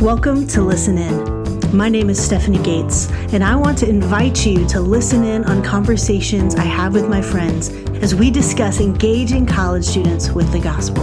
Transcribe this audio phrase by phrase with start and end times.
[0.00, 1.76] Welcome to Listen In.
[1.76, 5.60] My name is Stephanie Gates, and I want to invite you to listen in on
[5.60, 11.02] conversations I have with my friends as we discuss engaging college students with the gospel.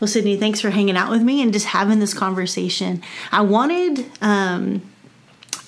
[0.00, 3.02] Well, Sydney, thanks for hanging out with me and just having this conversation.
[3.32, 4.80] I wanted um,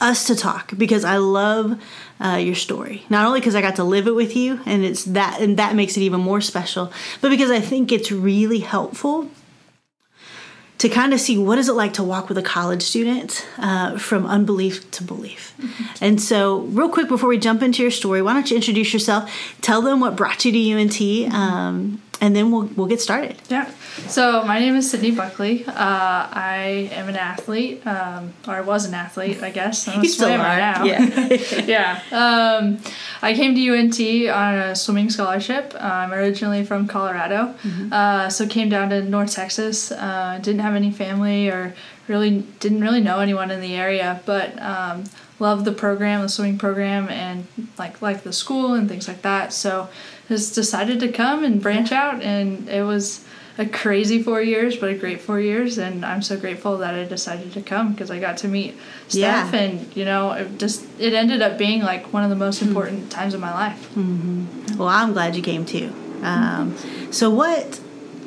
[0.01, 1.81] us to talk because I love
[2.21, 3.05] uh, your story.
[3.09, 5.75] Not only because I got to live it with you, and it's that, and that
[5.75, 9.31] makes it even more special, but because I think it's really helpful
[10.79, 13.99] to kind of see what is it like to walk with a college student uh,
[13.99, 15.53] from unbelief to belief.
[15.61, 16.05] Mm-hmm.
[16.05, 19.31] And so, real quick before we jump into your story, why don't you introduce yourself?
[19.61, 23.37] Tell them what brought you to UNT, um, and then we'll we'll get started.
[23.49, 23.71] Yeah.
[24.07, 25.65] So my name is Sydney Buckley.
[25.67, 29.87] Uh, I am an athlete, um, or I was an athlete, I guess.
[29.89, 30.85] I'm a swimmer now.
[30.85, 31.05] Yeah.
[31.65, 32.03] yeah.
[32.11, 32.79] Um,
[33.23, 34.01] I came to UNT
[34.31, 35.75] on a swimming scholarship.
[35.75, 37.93] Uh, I'm originally from Colorado, mm-hmm.
[37.93, 39.93] uh, so came down to North Texas.
[39.93, 41.75] Uh, didn't have any family or
[42.09, 45.05] really didn't really know anyone in the area, but um,
[45.39, 47.47] loved the program, the swimming program, and
[47.79, 49.53] like like the school and things like that.
[49.53, 49.89] So
[50.29, 53.25] just decided to come and branch out, and it was
[53.57, 57.05] a crazy four years, but a great four years, and I'm so grateful that I
[57.05, 58.77] decided to come because I got to meet
[59.09, 59.61] staff, yeah.
[59.61, 62.69] and you know, it just it ended up being like one of the most hmm.
[62.69, 63.09] important mm-hmm.
[63.09, 63.89] times of my life.
[63.95, 64.77] Mm-hmm.
[64.77, 65.93] Well, I'm glad you came too.
[66.23, 66.77] Um,
[67.11, 67.81] so what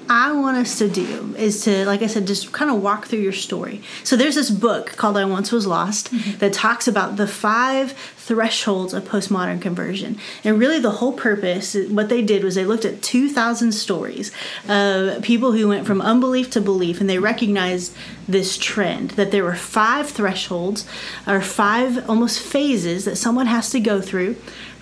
[0.10, 3.20] I want us to do is to, like I said, just kind of walk through
[3.20, 3.82] your story.
[4.04, 6.38] So there's this book called I Once Was Lost mm-hmm.
[6.40, 10.18] that talks about the five thresholds of postmodern conversion.
[10.44, 14.32] And really, the whole purpose, what they did was they looked at 2,000 stories
[14.68, 17.96] of people who went from unbelief to belief, and they recognized
[18.28, 20.88] this trend that there were five thresholds
[21.28, 24.36] or five almost phases that someone has to go through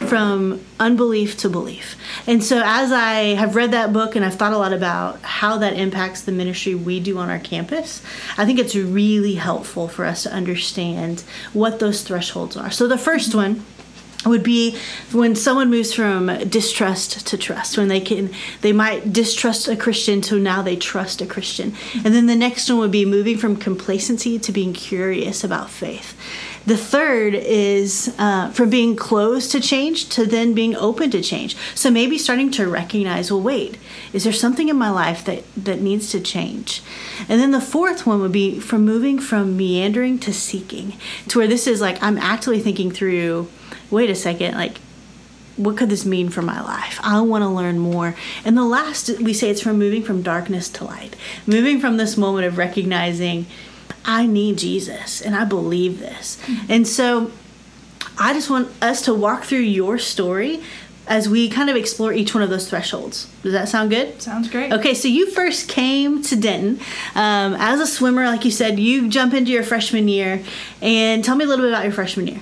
[0.08, 1.96] from unbelief to belief.
[2.26, 5.58] And so, as I have read that book and I've thought a lot about how
[5.58, 8.02] that impacts the ministry we do on our campus,
[8.38, 11.24] I think it's really helpful for us to understand
[11.54, 12.72] what those thresholds are.
[12.72, 13.66] So, the first one
[14.26, 14.78] would be
[15.12, 18.30] when someone moves from distrust to trust when they can
[18.62, 21.74] they might distrust a christian to now they trust a christian
[22.04, 26.18] and then the next one would be moving from complacency to being curious about faith
[26.66, 31.56] the third is uh, from being closed to change to then being open to change.
[31.74, 33.78] So maybe starting to recognize, well, wait,
[34.14, 36.82] is there something in my life that, that needs to change?
[37.28, 40.94] And then the fourth one would be from moving from meandering to seeking,
[41.30, 43.48] to where this is like I'm actually thinking through,
[43.90, 44.78] wait a second, like,
[45.60, 47.00] what could this mean for my life?
[47.04, 48.16] I want to learn more.
[48.46, 52.16] And the last, we say it's from moving from darkness to light, moving from this
[52.16, 53.46] moment of recognizing
[54.10, 56.42] I need Jesus and I believe this.
[56.42, 56.72] Mm-hmm.
[56.72, 57.32] And so
[58.18, 60.64] I just want us to walk through your story
[61.08, 63.28] as we kind of explore each one of those thresholds.
[63.44, 64.20] Does that sound good?
[64.20, 64.74] Sounds great.
[64.74, 66.80] Okay, so you first came to Denton
[67.14, 68.80] um, as a swimmer, like you said.
[68.80, 70.44] You jump into your freshman year,
[70.82, 72.40] and tell me a little bit about your freshman year.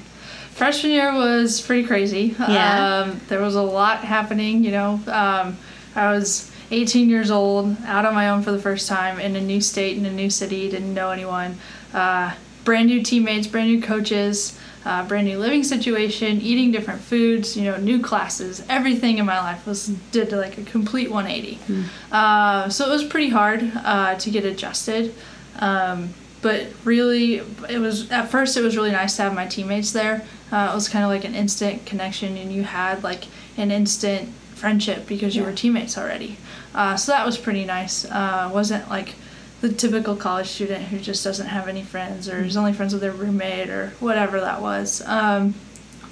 [0.52, 2.36] Freshman year was pretty crazy.
[2.40, 3.06] Yeah.
[3.06, 4.64] Um, there was a lot happening.
[4.64, 5.58] You know, um,
[5.96, 9.42] I was 18 years old, out on my own for the first time in a
[9.42, 11.58] new state, in a new city, didn't know anyone.
[11.94, 12.34] Uh,
[12.66, 17.64] brand new teammates, brand new coaches, uh, brand new living situation, eating different foods, you
[17.64, 18.64] know, new classes.
[18.70, 21.56] Everything in my life was did to like a complete 180.
[21.68, 21.86] Mm.
[22.12, 25.14] Uh, so it was pretty hard uh, to get adjusted.
[25.60, 29.92] Um, but really, it was at first it was really nice to have my teammates
[29.92, 30.26] there.
[30.52, 33.26] Uh, it was kind of like an instant connection, and you had like
[33.58, 35.50] an instant friendship because you yeah.
[35.50, 36.38] were teammates already.
[36.78, 38.06] Uh, so that was pretty nice.
[38.06, 39.16] Uh, wasn't like
[39.62, 43.02] the typical college student who just doesn't have any friends or is only friends with
[43.02, 45.02] their roommate or whatever that was.
[45.08, 45.56] Um,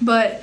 [0.02, 0.42] but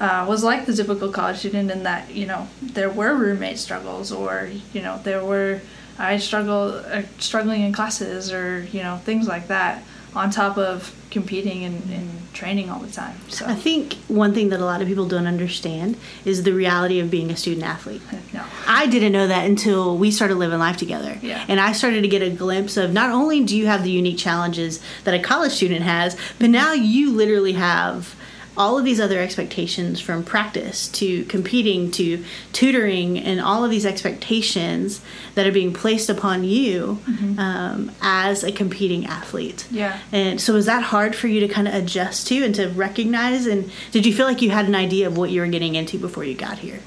[0.00, 4.10] uh, was like the typical college student in that you know there were roommate struggles
[4.10, 5.60] or you know there were
[6.00, 10.94] I struggle uh, struggling in classes or you know things like that on top of
[11.10, 13.16] competing and, and, training all the time.
[13.28, 16.98] So I think one thing that a lot of people don't understand is the reality
[16.98, 18.02] of being a student athlete.
[18.34, 18.44] No.
[18.66, 21.16] I didn't know that until we started living life together.
[21.22, 21.44] Yeah.
[21.46, 24.18] And I started to get a glimpse of not only do you have the unique
[24.18, 28.16] challenges that a college student has, but now you literally have
[28.56, 33.84] all of these other expectations from practice to competing to tutoring and all of these
[33.84, 35.00] expectations
[35.34, 37.38] that are being placed upon you mm-hmm.
[37.38, 39.66] um, as a competing athlete.
[39.70, 39.98] Yeah.
[40.12, 43.46] And so, was that hard for you to kind of adjust to and to recognize?
[43.46, 45.98] And did you feel like you had an idea of what you were getting into
[45.98, 46.80] before you got here?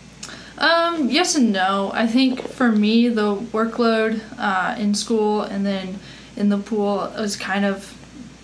[0.58, 1.92] Um, yes and no.
[1.94, 6.00] I think for me, the workload uh, in school and then
[6.36, 7.97] in the pool was kind of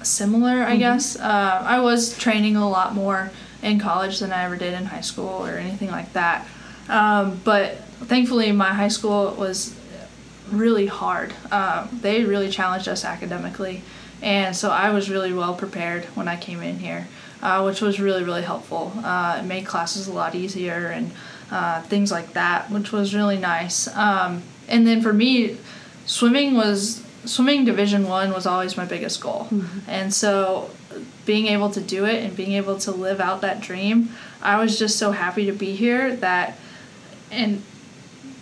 [0.04, 0.80] similar, I mm-hmm.
[0.80, 1.18] guess.
[1.18, 5.02] Uh, I was training a lot more in college than I ever did in high
[5.02, 6.48] school or anything like that.
[6.90, 7.78] Um, but
[8.08, 9.76] thankfully, my high school was
[10.52, 11.34] really hard.
[11.52, 13.82] Uh, they really challenged us academically,
[14.22, 17.08] and so I was really well prepared when I came in here,
[17.42, 18.92] uh, which was really really helpful.
[19.04, 21.12] Uh, it made classes a lot easier and
[21.52, 23.88] uh, things like that, which was really nice.
[23.96, 25.58] Um, and then for me,
[26.06, 29.80] swimming was swimming Division One was always my biggest goal, mm-hmm.
[29.90, 30.70] and so
[31.26, 34.10] being able to do it and being able to live out that dream,
[34.42, 36.58] I was just so happy to be here that
[37.32, 37.64] and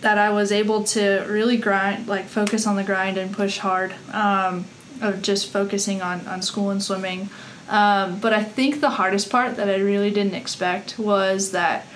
[0.02, 3.94] that I was able to really grind, like focus on the grind and push hard
[4.12, 4.66] um,
[5.00, 7.30] of just focusing on, on school and swimming.
[7.68, 11.86] Um, but I think the hardest part that I really didn't expect was that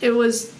[0.00, 0.54] it was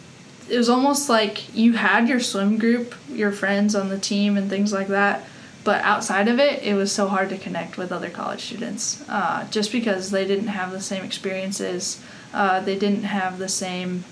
[0.48, 4.50] it was almost like you had your swim group, your friends on the team, and
[4.50, 5.24] things like that.
[5.62, 9.46] But outside of it, it was so hard to connect with other college students uh,
[9.50, 12.02] just because they didn't have the same experiences.
[12.32, 14.04] Uh, they didn't have the same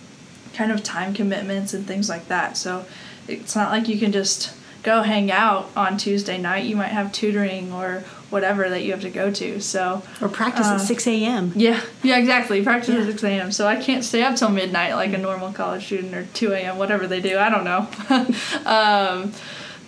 [0.53, 2.56] kind of time commitments and things like that.
[2.56, 2.85] So
[3.27, 4.53] it's not like you can just
[4.83, 6.65] go hang out on Tuesday night.
[6.65, 9.61] You might have tutoring or whatever that you have to go to.
[9.61, 11.53] So or practice uh, at six a.m.
[11.55, 12.62] Yeah, yeah, exactly.
[12.62, 13.00] Practice yeah.
[13.00, 13.53] at six a.m.
[13.53, 16.79] So I can't stay up till midnight like a normal college student or two a.m.
[16.79, 17.39] Whatever they do.
[17.39, 17.89] I don't know.
[18.67, 19.33] um,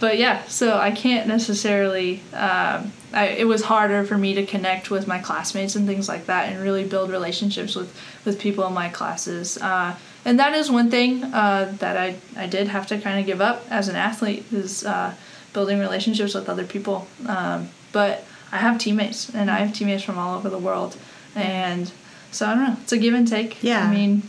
[0.00, 2.20] but yeah, so I can't necessarily.
[2.32, 6.26] Um, I, it was harder for me to connect with my classmates and things like
[6.26, 7.94] that, and really build relationships with
[8.24, 9.58] with people in my classes.
[9.58, 13.26] Uh, and that is one thing uh, that I, I did have to kind of
[13.26, 15.14] give up as an athlete is uh,
[15.52, 20.18] building relationships with other people um, but i have teammates and i have teammates from
[20.18, 20.96] all over the world
[21.34, 21.92] and
[22.30, 24.22] so i don't know it's a give and take yeah i mean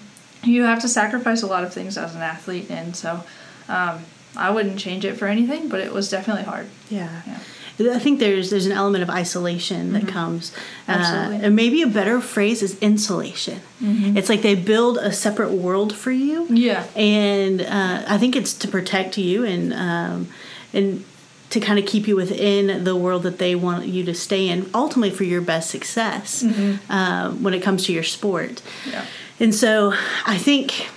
[0.44, 3.24] you have to sacrifice a lot of things as an athlete and so
[3.68, 4.00] um,
[4.36, 7.40] i wouldn't change it for anything but it was definitely hard yeah, yeah.
[7.80, 10.12] I think there's there's an element of isolation that mm-hmm.
[10.12, 10.54] comes.
[10.88, 11.46] Uh, Absolutely.
[11.46, 13.62] And maybe a better phrase is insulation.
[13.82, 14.18] Mm-hmm.
[14.18, 16.48] It's like they build a separate world for you.
[16.50, 16.86] Yeah.
[16.96, 20.28] And uh, I think it's to protect you and um,
[20.74, 21.06] and
[21.50, 24.70] to kind of keep you within the world that they want you to stay in,
[24.74, 26.92] ultimately for your best success mm-hmm.
[26.92, 28.62] uh, when it comes to your sport.
[28.90, 29.06] Yeah.
[29.40, 29.94] And so
[30.26, 30.88] I think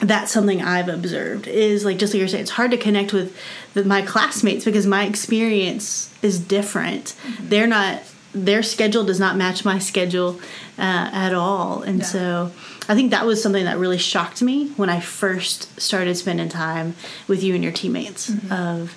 [0.00, 3.36] that's something I've observed is like just like you're saying, it's hard to connect with
[3.74, 7.14] the, my classmates because my experience is different.
[7.26, 7.48] Mm-hmm.
[7.48, 8.02] They're not
[8.34, 10.38] their schedule does not match my schedule
[10.78, 12.04] uh, at all, and yeah.
[12.04, 12.52] so
[12.86, 16.94] I think that was something that really shocked me when I first started spending time
[17.26, 18.52] with you and your teammates mm-hmm.
[18.52, 18.92] of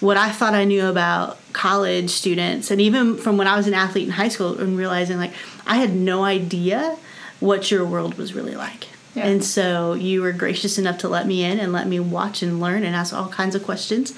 [0.00, 3.74] what I thought I knew about college students, and even from when I was an
[3.74, 5.32] athlete in high school, and realizing like
[5.66, 6.96] I had no idea
[7.40, 8.88] what your world was really like.
[9.18, 9.26] Yeah.
[9.26, 12.60] And so you were gracious enough to let me in and let me watch and
[12.60, 14.14] learn and ask all kinds of questions.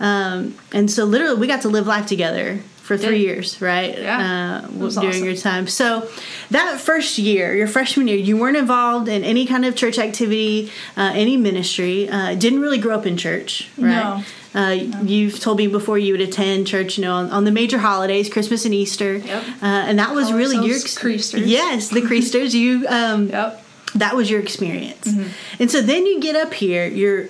[0.00, 3.32] Um, and so literally we got to live life together for three yeah.
[3.32, 3.98] years, right?
[3.98, 4.62] Yeah.
[4.62, 5.24] Uh, during awesome.
[5.24, 5.66] your time.
[5.66, 6.08] So
[6.50, 10.70] that first year, your freshman year, you weren't involved in any kind of church activity,
[10.96, 12.08] uh, any ministry.
[12.08, 13.90] Uh, didn't really grow up in church, right?
[13.90, 14.24] No.
[14.54, 15.02] Uh, no.
[15.02, 18.30] You've told me before you would attend church, you know, on, on the major holidays,
[18.30, 19.16] Christmas and Easter.
[19.16, 19.42] Yep.
[19.60, 21.42] Uh, and that was really your Creasters.
[21.44, 22.54] Yes, the Creasters.
[22.54, 23.65] you um, yep
[23.98, 25.08] that was your experience.
[25.08, 25.62] Mm-hmm.
[25.62, 27.28] And so then you get up here, you're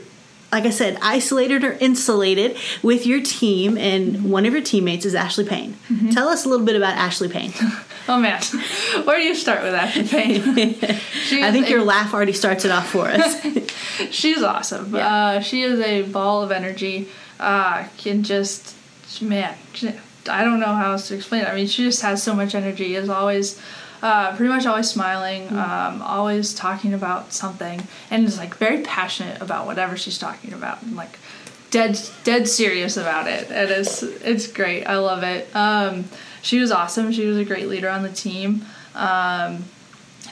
[0.53, 5.15] like I said, isolated or insulated with your team, and one of your teammates is
[5.15, 5.75] Ashley Payne.
[5.89, 6.11] Mm-hmm.
[6.11, 7.53] Tell us a little bit about Ashley Payne.
[8.09, 8.41] oh man,
[9.05, 10.43] where do you start with Ashley Payne?
[11.45, 13.44] I think a, your laugh already starts it off for us.
[14.11, 14.94] she's awesome.
[14.94, 15.06] Yeah.
[15.06, 17.08] Uh, she is a ball of energy.
[17.41, 18.75] Uh, can just
[19.20, 19.56] man,
[20.29, 21.49] I don't know how else to explain it.
[21.49, 22.94] I mean, she just has so much energy.
[22.94, 23.61] Is always
[24.06, 25.56] uh, pretty much always smiling, mm.
[25.56, 30.81] um, always talking about something, and is like very passionate about whatever she's talking about,
[30.82, 31.19] and like
[31.72, 33.51] dead dead serious about it.
[33.51, 34.84] And it's it's great.
[34.84, 35.48] I love it.
[35.56, 36.05] Um,
[36.41, 37.10] she was awesome.
[37.10, 38.65] She was a great leader on the team.
[38.94, 39.65] Um,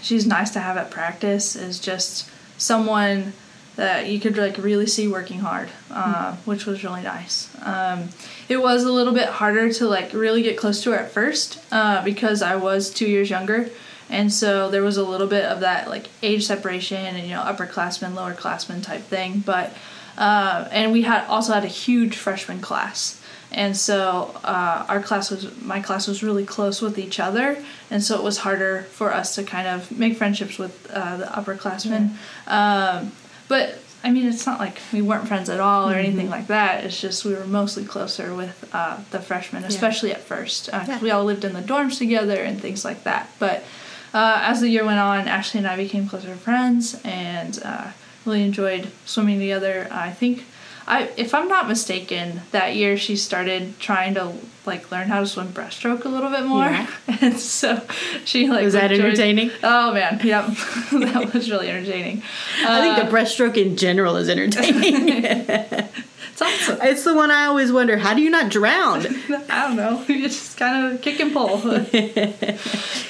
[0.02, 1.56] she's nice to have at practice.
[1.56, 3.32] Is just someone
[3.76, 6.50] that you could like really see working hard, uh, mm-hmm.
[6.50, 7.50] which was really nice.
[7.62, 8.08] Um,
[8.48, 11.62] it was a little bit harder to like really get close to her at first
[11.72, 13.70] uh, because I was two years younger,
[14.08, 17.42] and so there was a little bit of that like age separation and you know
[17.42, 19.40] upperclassmen, lowerclassmen type thing.
[19.40, 19.74] But
[20.16, 23.20] uh, and we had also had a huge freshman class.
[23.50, 28.02] And so uh, our class was my class was really close with each other, and
[28.02, 32.16] so it was harder for us to kind of make friendships with uh, the upperclassmen.
[32.48, 33.00] Yeah.
[33.02, 33.12] Um,
[33.48, 36.06] but I mean, it's not like we weren't friends at all or mm-hmm.
[36.06, 36.84] anything like that.
[36.84, 40.16] It's just we were mostly closer with uh, the freshmen, especially yeah.
[40.16, 40.68] at first.
[40.70, 41.00] Uh, yeah.
[41.00, 43.30] We all lived in the dorms together and things like that.
[43.38, 43.64] But
[44.12, 47.92] uh, as the year went on, Ashley and I became closer friends and uh,
[48.26, 49.88] really enjoyed swimming together.
[49.90, 50.44] I think
[50.86, 54.34] I if I'm not mistaken, that year she started trying to
[54.66, 56.86] like learn how to swim breaststroke a little bit more, yeah.
[57.20, 57.82] and so
[58.24, 59.50] she like was that entertaining?
[59.62, 60.46] Oh man, yep,
[60.92, 62.22] that was really entertaining.
[62.60, 65.88] I think the uh, breaststroke in general is entertaining.
[66.40, 66.78] It's awesome.
[66.82, 67.96] It's the one I always wonder.
[67.96, 69.06] How do you not drown?
[69.48, 70.04] I don't know.
[70.08, 71.62] You just kind of kick and pull.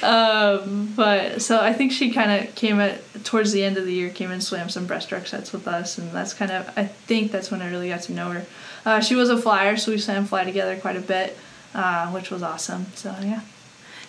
[0.05, 3.95] um, but so I think she kind of came at towards the end of the
[3.95, 7.33] year, came and swam some breaststroke sets with us, and that's kind of I think
[7.33, 8.47] that's when I really got to know her.
[8.85, 11.39] Uh, she was a flyer, so we swam fly together quite a bit,
[11.73, 12.87] uh, which was awesome.
[12.95, 13.41] So yeah.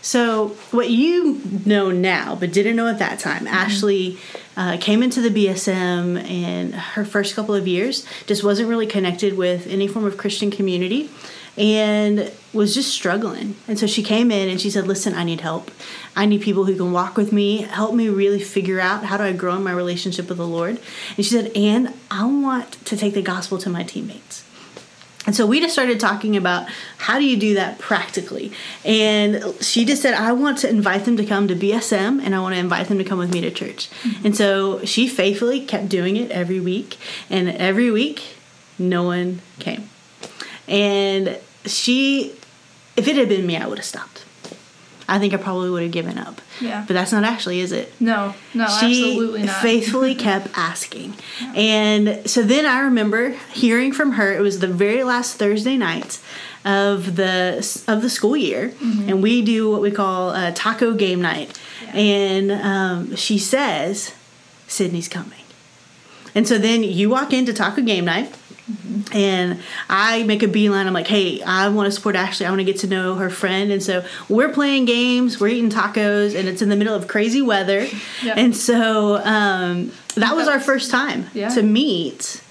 [0.01, 3.55] So, what you know now, but didn't know at that time, mm-hmm.
[3.55, 4.19] Ashley
[4.57, 9.37] uh, came into the BSM and her first couple of years just wasn't really connected
[9.37, 11.09] with any form of Christian community
[11.57, 13.55] and was just struggling.
[13.67, 15.71] And so she came in and she said, Listen, I need help.
[16.15, 19.23] I need people who can walk with me, help me really figure out how do
[19.23, 20.79] I grow in my relationship with the Lord.
[21.17, 24.44] And she said, And I want to take the gospel to my teammates.
[25.25, 26.67] And so we just started talking about
[26.97, 28.51] how do you do that practically.
[28.83, 32.39] And she just said, I want to invite them to come to BSM and I
[32.39, 33.89] want to invite them to come with me to church.
[33.89, 34.25] Mm-hmm.
[34.27, 36.97] And so she faithfully kept doing it every week.
[37.29, 38.35] And every week,
[38.77, 39.89] no one came.
[40.67, 42.35] And she,
[42.95, 44.25] if it had been me, I would have stopped.
[45.07, 46.41] I think I probably would have given up.
[46.59, 46.83] Yeah.
[46.87, 47.93] But that's not Ashley, is it?
[47.99, 49.61] No, no, she absolutely not.
[49.61, 51.13] faithfully kept asking.
[51.39, 51.53] Yeah.
[51.55, 56.19] And so then I remember hearing from her, it was the very last Thursday night
[56.65, 59.07] of the of the school year mm-hmm.
[59.07, 61.95] and we do what we call a taco game night yeah.
[61.95, 64.15] and um, she says
[64.67, 65.43] sydney's coming
[66.33, 68.35] and so then you walk into taco game night
[68.69, 69.15] Mm-hmm.
[69.15, 70.87] And I make a beeline.
[70.87, 72.45] I'm like, hey, I want to support Ashley.
[72.45, 73.71] I want to get to know her friend.
[73.71, 77.41] And so we're playing games, we're eating tacos, and it's in the middle of crazy
[77.41, 77.87] weather.
[78.23, 78.37] Yep.
[78.37, 81.49] And so um, that was our first time yeah.
[81.49, 82.41] to meet.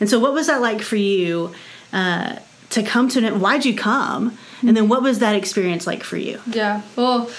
[0.00, 1.52] And so, what was that like for you
[1.92, 2.36] uh,
[2.70, 3.36] to come to it?
[3.36, 4.36] Why'd you come?
[4.62, 6.40] And then, what was that experience like for you?
[6.46, 7.30] Yeah, well,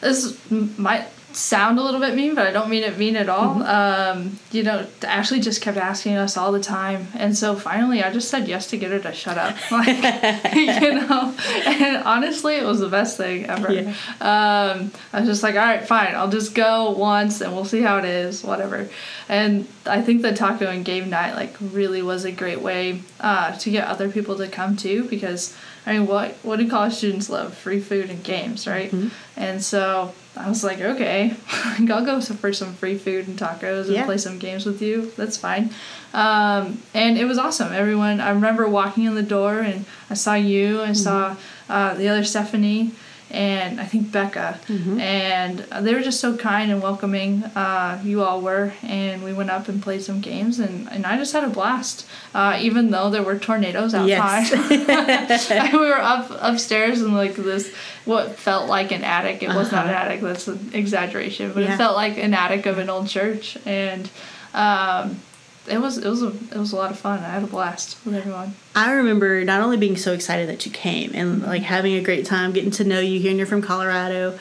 [0.00, 3.56] this might sound a little bit mean, but I don't mean it mean at all.
[3.56, 4.18] Mm-hmm.
[4.18, 8.10] Um, you know, Ashley just kept asking us all the time, and so finally, I
[8.10, 9.56] just said yes to get her to shut up.
[9.76, 13.70] Like, you know, and honestly, it was the best thing ever.
[13.70, 13.88] Yeah.
[14.20, 17.82] Um, I was just like, all right, fine, I'll just go once, and we'll see
[17.82, 18.88] how it is, whatever.
[19.28, 23.56] And I think the taco and game night like really was a great way uh,
[23.58, 27.28] to get other people to come too, because I mean, what what do college students
[27.28, 27.54] love?
[27.54, 28.90] Free food and games, right?
[28.90, 29.08] Mm-hmm.
[29.36, 31.34] And so I was like, okay,
[31.90, 34.04] I'll go for some free food and tacos and yeah.
[34.04, 35.12] play some games with you.
[35.16, 35.70] That's fine.
[36.12, 37.72] Um, and it was awesome.
[37.72, 40.94] Everyone, I remember walking in the door and I saw you, I mm-hmm.
[40.94, 41.36] saw
[41.68, 42.92] uh, the other Stephanie,
[43.30, 45.00] and I think Becca, mm-hmm.
[45.00, 47.42] and they were just so kind and welcoming.
[47.44, 51.16] Uh, you all were, and we went up and played some games, and, and I
[51.16, 52.06] just had a blast.
[52.34, 55.50] Uh, even though there were tornadoes outside, yes.
[55.72, 57.72] we were up upstairs in like this
[58.04, 59.42] what felt like an attic.
[59.42, 59.76] It was uh-huh.
[59.76, 60.20] not an attic.
[60.20, 61.74] That's an exaggeration, but yeah.
[61.74, 64.08] it felt like an attic of an old church, and
[64.54, 65.20] um,
[65.68, 67.20] it was it was a it was a lot of fun.
[67.20, 68.54] I had a blast with everyone.
[68.74, 72.26] I remember not only being so excited that you came and like having a great
[72.26, 74.38] time, getting to know you and you're from Colorado.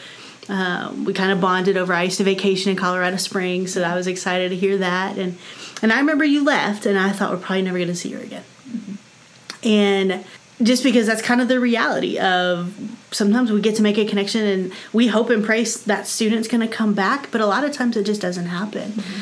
[0.47, 1.91] Um, we kind of bonded over.
[1.93, 5.17] I used to vacation in Colorado Springs, so I was excited to hear that.
[5.17, 5.37] And
[5.81, 8.21] and I remember you left, and I thought we're probably never going to see her
[8.21, 8.43] again.
[8.69, 9.67] Mm-hmm.
[9.67, 10.25] And
[10.61, 12.73] just because that's kind of the reality of
[13.11, 16.61] sometimes we get to make a connection and we hope and pray that student's going
[16.61, 18.91] to come back, but a lot of times it just doesn't happen.
[18.91, 19.21] Mm-hmm.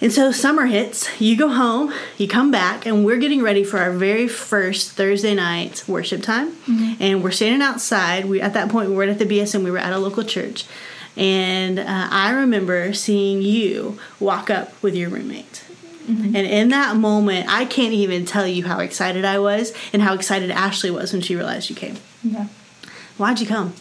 [0.00, 3.78] And so summer hits, you go home, you come back, and we're getting ready for
[3.78, 6.52] our very first Thursday night worship time.
[6.52, 6.94] Mm-hmm.
[7.00, 8.26] And we're standing outside.
[8.26, 10.66] We at that point we weren't at the BSM, we were at a local church.
[11.16, 15.64] And uh, I remember seeing you walk up with your roommate.
[16.06, 16.36] Mm-hmm.
[16.36, 20.14] And in that moment, I can't even tell you how excited I was and how
[20.14, 21.96] excited Ashley was when she realized you came.
[22.22, 22.46] Yeah.
[23.16, 23.74] Why'd you come?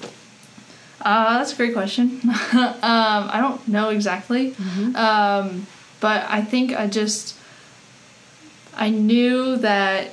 [1.00, 2.20] Uh, that's a great question.
[2.26, 4.52] um, I don't know exactly.
[4.52, 4.96] Mm-hmm.
[4.96, 5.68] Um,
[6.00, 7.38] but I think I just
[8.76, 10.12] I knew that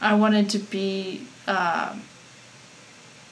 [0.00, 1.96] I wanted to be uh,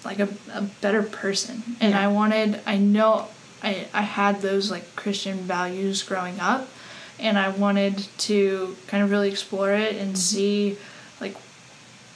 [0.04, 2.00] like a, a better person, and yeah.
[2.00, 3.28] I wanted I know
[3.62, 6.68] I I had those like Christian values growing up,
[7.18, 10.16] and I wanted to kind of really explore it and mm-hmm.
[10.16, 10.78] see
[11.20, 11.36] like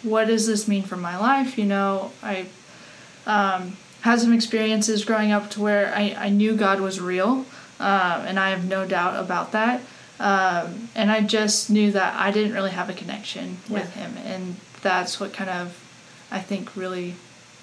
[0.03, 2.47] what does this mean for my life you know i
[3.27, 7.47] um, had some experiences growing up to where I, I knew god was real
[7.81, 9.81] um, and I have no doubt about that.
[10.21, 13.81] Um, and I just knew that I didn't really have a connection yeah.
[13.81, 15.81] with him, and that's what kind of
[16.31, 17.17] I think really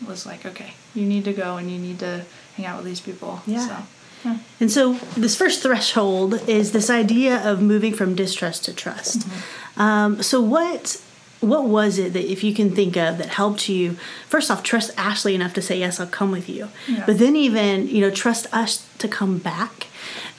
[0.05, 2.25] was like, okay, you need to go and you need to
[2.57, 3.41] hang out with these people.
[3.45, 3.67] Yeah.
[3.67, 3.77] So.
[4.23, 4.37] Yeah.
[4.59, 9.21] And so, this first threshold is this idea of moving from distrust to trust.
[9.21, 9.81] Mm-hmm.
[9.81, 11.01] Um, so, what
[11.39, 13.93] what was it that if you can think of that helped you
[14.27, 17.03] first off trust ashley enough to say yes i'll come with you yeah.
[17.07, 19.87] but then even you know trust us to come back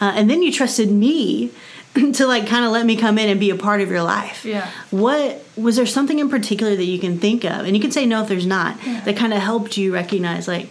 [0.02, 1.52] uh, and then you trusted me
[1.94, 4.44] to like kind of let me come in and be a part of your life
[4.44, 7.92] yeah what was there something in particular that you can think of and you can
[7.92, 9.00] say no if there's not yeah.
[9.00, 10.68] that kind of helped you recognize like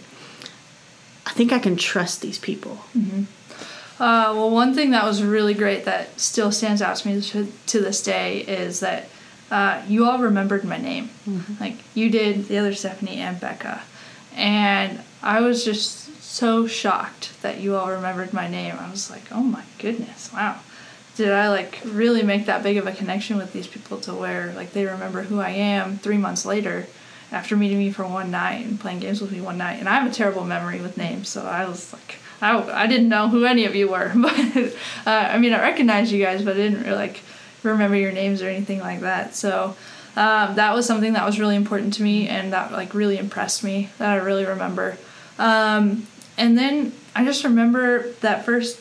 [1.26, 3.22] i think i can trust these people mm-hmm.
[4.02, 7.50] uh, well one thing that was really great that still stands out to me to,
[7.66, 9.08] to this day is that
[9.52, 11.10] uh, you all remembered my name.
[11.28, 11.62] Mm-hmm.
[11.62, 13.82] Like you did, the other Stephanie and Becca.
[14.34, 18.76] And I was just so shocked that you all remembered my name.
[18.78, 20.60] I was like, oh my goodness, wow.
[21.16, 24.52] Did I like really make that big of a connection with these people to where
[24.54, 26.86] like they remember who I am three months later
[27.32, 29.80] after meeting me for one night and playing games with me one night?
[29.80, 33.08] And I have a terrible memory with names, so I was like, I, I didn't
[33.08, 34.12] know who any of you were.
[34.16, 34.56] But
[35.04, 37.20] uh, I mean, I recognized you guys, but I didn't really like
[37.64, 39.34] remember your names or anything like that.
[39.34, 39.76] So
[40.16, 43.64] um, that was something that was really important to me and that like really impressed
[43.64, 44.96] me that I really remember.
[45.38, 46.06] Um,
[46.42, 48.80] and then I just remember that first,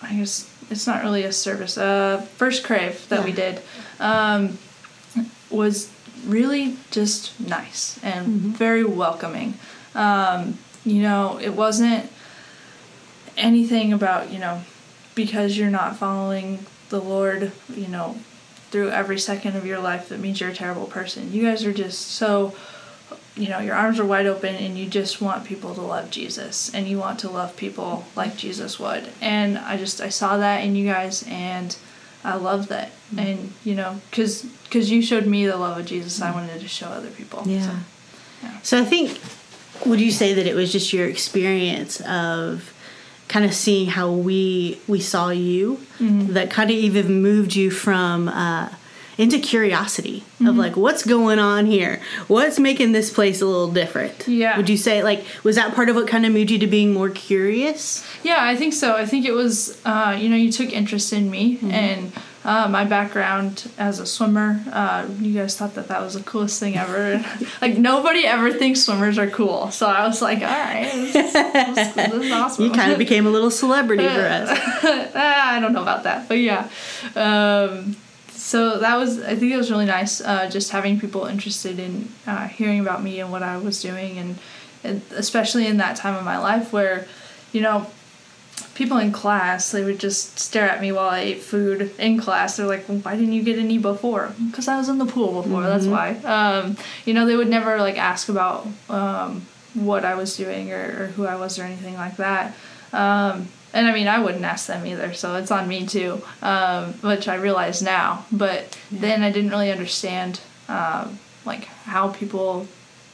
[0.00, 3.24] I guess it's not really a service, uh, first crave that yeah.
[3.26, 3.60] we did
[4.00, 4.58] um,
[5.50, 5.92] was
[6.26, 8.50] really just nice and mm-hmm.
[8.52, 9.52] very welcoming.
[9.94, 12.10] Um, you know, it wasn't
[13.36, 14.62] anything about, you know,
[15.14, 18.16] because you're not following the Lord, you know,
[18.70, 21.34] through every second of your life that means you're a terrible person.
[21.34, 22.54] You guys are just so
[23.36, 26.72] you know, your arms are wide open and you just want people to love Jesus
[26.72, 29.08] and you want to love people like Jesus would.
[29.20, 31.76] And I just I saw that in you guys and
[32.22, 32.90] I love that.
[32.90, 33.18] Mm-hmm.
[33.18, 36.68] And you know, cuz cuz you showed me the love of Jesus, I wanted to
[36.68, 37.42] show other people.
[37.46, 37.62] Yeah.
[37.62, 37.72] So,
[38.42, 38.60] yeah.
[38.62, 39.20] so I think
[39.84, 42.72] would you say that it was just your experience of
[43.26, 46.34] kind of seeing how we we saw you mm-hmm.
[46.34, 48.68] that kind of even moved you from uh,
[49.18, 50.46] into curiosity mm-hmm.
[50.48, 54.68] of like what's going on here what's making this place a little different yeah would
[54.68, 57.10] you say like was that part of what kind of moved you to being more
[57.10, 61.12] curious yeah i think so i think it was uh, you know you took interest
[61.12, 61.70] in me mm-hmm.
[61.70, 62.12] and
[62.44, 66.60] uh, my background as a swimmer, uh, you guys thought that that was the coolest
[66.60, 67.24] thing ever.
[67.62, 71.94] like nobody ever thinks swimmers are cool, so I was like, all right, this, this,
[71.94, 72.64] this is awesome.
[72.66, 74.50] You kind of became a little celebrity for us.
[75.14, 76.68] I don't know about that, but yeah.
[77.16, 77.96] Um,
[78.44, 82.10] so that was, I think it was really nice, uh, just having people interested in
[82.26, 84.38] uh, hearing about me and what I was doing, and,
[84.84, 87.08] and especially in that time of my life where,
[87.52, 87.86] you know,
[88.74, 92.58] people in class they would just stare at me while I ate food in class.
[92.58, 95.40] They're like, well, "Why didn't you get any before?" Because I was in the pool
[95.40, 95.62] before.
[95.62, 95.70] Mm-hmm.
[95.70, 96.10] That's why.
[96.30, 96.76] Um,
[97.06, 101.06] you know, they would never like ask about um, what I was doing or, or,
[101.16, 102.54] who I was or anything like that.
[102.92, 106.92] Um, and I mean, I wouldn't ask them either, so it's on me too, um,
[106.94, 108.24] which I realize now.
[108.30, 112.68] But then I didn't really understand um, like how people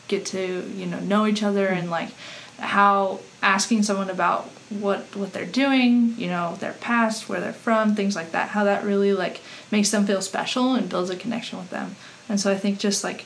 [0.06, 2.10] get to you know know each other and like
[2.58, 7.94] how asking someone about what what they're doing, you know, their past, where they're from,
[7.94, 11.58] things like that, how that really like makes them feel special and builds a connection
[11.58, 11.96] with them.
[12.28, 13.24] And so I think just like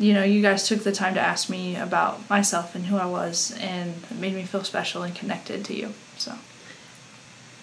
[0.00, 3.06] you know, you guys took the time to ask me about myself and who I
[3.06, 5.92] was and it made me feel special and connected to you.
[6.18, 6.34] So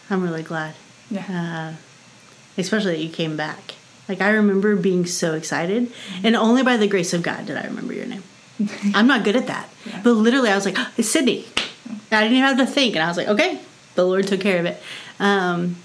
[0.10, 0.76] I'm really glad.
[1.10, 1.76] Yeah.
[1.76, 1.82] Uh,
[2.58, 3.76] especially that you came back.
[4.08, 6.28] Like I remember being so excited, mm-hmm.
[6.28, 8.24] and only by the grace of God did I remember your name.
[8.94, 9.70] I'm not good at that.
[9.86, 10.02] Yeah.
[10.04, 11.46] But literally, I was like, oh, it's Sydney.
[12.12, 12.96] I didn't even have to think.
[12.96, 13.60] And I was like, okay,
[13.96, 14.82] the Lord took care of it.
[15.20, 15.78] Um,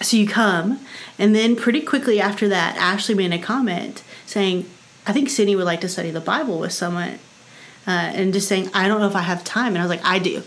[0.00, 0.80] so you come.
[1.18, 4.68] And then pretty quickly after that, Ashley made a comment saying,
[5.06, 7.18] I think Sydney would like to study the Bible with someone.
[7.86, 9.68] Uh, and just saying, I don't know if I have time.
[9.68, 10.42] And I was like, I do.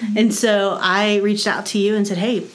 [0.00, 0.18] Mm-hmm.
[0.18, 2.46] And so I reached out to you and said, hey,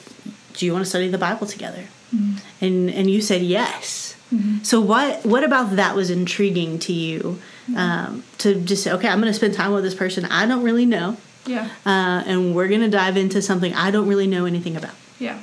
[0.54, 1.84] do you want to study the Bible together?
[2.14, 2.64] Mm-hmm.
[2.64, 4.16] And, and you said yes.
[4.32, 4.62] Mm-hmm.
[4.62, 7.40] So what what about that was intriguing to you
[7.76, 10.62] um, to just say, okay, I'm going to spend time with this person I don't
[10.62, 11.16] really know.
[11.46, 11.68] Yeah.
[11.84, 14.94] Uh, and we're going to dive into something I don't really know anything about.
[15.18, 15.42] Yeah.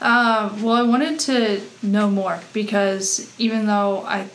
[0.00, 4.28] Uh, well, I wanted to know more because even though I,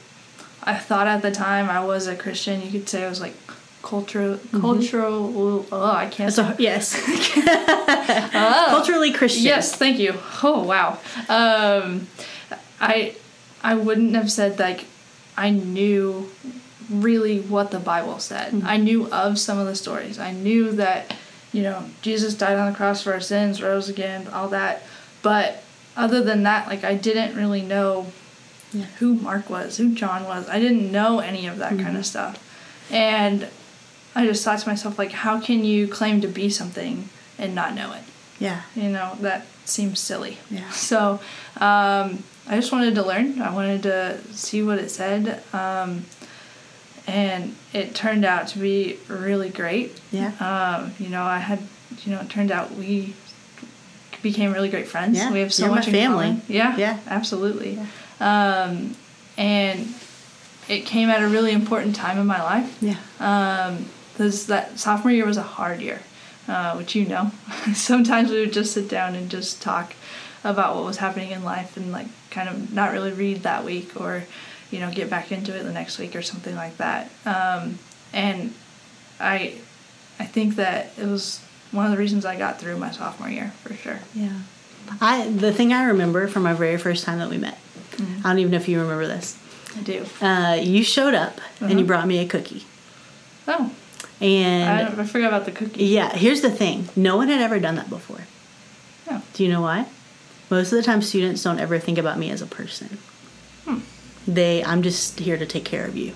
[0.63, 3.35] I thought at the time I was a Christian, you could say I was like
[3.83, 4.61] cultural, mm-hmm.
[4.61, 5.65] cultural.
[5.71, 6.35] Oh, I can't.
[6.39, 6.99] A, yes.
[7.07, 8.65] oh.
[8.69, 9.43] Culturally Christian.
[9.43, 10.15] Yes, thank you.
[10.41, 10.97] Oh wow.
[11.29, 12.07] Um,
[12.81, 13.15] I,
[13.61, 14.85] I wouldn't have said like,
[15.37, 16.29] I knew
[16.89, 18.53] really what the Bible said.
[18.53, 18.67] Mm-hmm.
[18.67, 20.17] I knew of some of the stories.
[20.17, 21.15] I knew that,
[21.51, 24.83] you know, Jesus died on the cross for our sins, rose again, all that.
[25.21, 25.63] But
[25.95, 28.07] other than that, like I didn't really know
[28.71, 28.85] yeah.
[28.99, 30.49] who Mark was, who John was.
[30.49, 31.83] I didn't know any of that mm-hmm.
[31.83, 32.39] kind of stuff.
[32.91, 33.47] And
[34.15, 37.73] I just thought to myself, like, how can you claim to be something and not
[37.73, 38.03] know it?
[38.39, 38.61] Yeah.
[38.75, 40.37] You know, that seems silly.
[40.49, 40.69] Yeah.
[40.71, 41.19] So
[41.57, 43.41] um, I just wanted to learn.
[43.41, 45.41] I wanted to see what it said.
[45.53, 46.05] Um,
[47.07, 49.99] and it turned out to be really great.
[50.11, 50.31] Yeah.
[50.39, 51.59] Um, you know, I had,
[52.05, 53.13] you know, it turned out we
[54.21, 55.17] became really great friends.
[55.17, 56.27] Yeah, We have so you're much family.
[56.27, 56.41] common.
[56.47, 56.77] Yeah.
[56.77, 56.99] Yeah.
[57.07, 57.77] Absolutely.
[58.19, 58.95] Um,
[59.37, 59.87] and
[60.69, 62.77] it came at a really important time in my life.
[62.81, 62.95] Yeah.
[63.19, 63.85] Um,
[64.17, 66.01] this that sophomore year was a hard year,
[66.47, 67.31] uh, which you know.
[67.73, 69.93] Sometimes we would just sit down and just talk
[70.43, 73.99] about what was happening in life and like kind of not really read that week
[73.99, 74.25] or,
[74.71, 77.09] you know, get back into it the next week or something like that.
[77.25, 77.79] Um,
[78.11, 78.53] and
[79.19, 79.55] I,
[80.19, 81.39] I think that it was
[81.71, 83.99] one of the reasons I got through my sophomore year for sure.
[84.13, 84.39] Yeah.
[84.99, 87.57] I the thing I remember from our very first time that we met.
[87.99, 89.37] I don't even know if you remember this.
[89.77, 90.05] I do.
[90.21, 92.65] Uh, you showed up and you brought me a cookie.
[93.47, 93.71] Oh,
[94.23, 95.83] And I forgot about the cookie.
[95.83, 96.87] yeah, here's the thing.
[96.95, 98.21] No one had ever done that before.
[99.11, 99.21] Oh.
[99.33, 99.85] Do you know why?
[100.49, 102.97] Most of the time students don't ever think about me as a person.
[103.65, 103.79] Hmm.
[104.25, 106.13] They I'm just here to take care of you.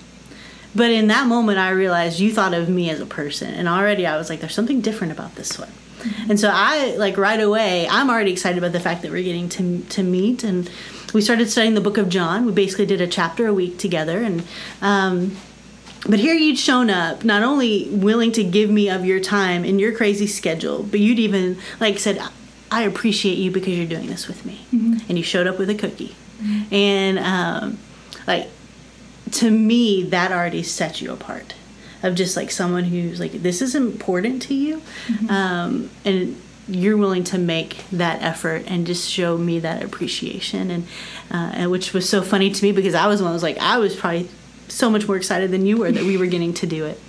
[0.74, 4.06] But in that moment I realized you thought of me as a person and already
[4.06, 5.72] I was like there's something different about this one.
[6.30, 9.50] And so I like right away I'm already excited about the fact that we're getting
[9.50, 10.70] to to meet and
[11.12, 12.46] we started studying the book of John.
[12.46, 14.44] We basically did a chapter a week together and
[14.80, 15.36] um
[16.06, 19.78] but here you'd shown up, not only willing to give me of your time in
[19.78, 22.20] your crazy schedule, but you'd even like said,
[22.70, 24.60] "I appreciate you because you're doing this with me,"
[25.08, 26.14] and you showed up with a cookie,
[26.70, 27.78] and um,
[28.26, 28.48] like
[29.32, 31.54] to me that already set you apart
[32.02, 34.80] of just like someone who's like this is important to you,
[35.28, 40.70] um, and you're willing to make that effort and just show me that appreciation.
[40.70, 40.86] And,
[41.30, 43.58] uh, and which was so funny to me because I was one that was like
[43.58, 44.28] I was probably
[44.68, 47.00] so much more excited than you were that we were getting to do it.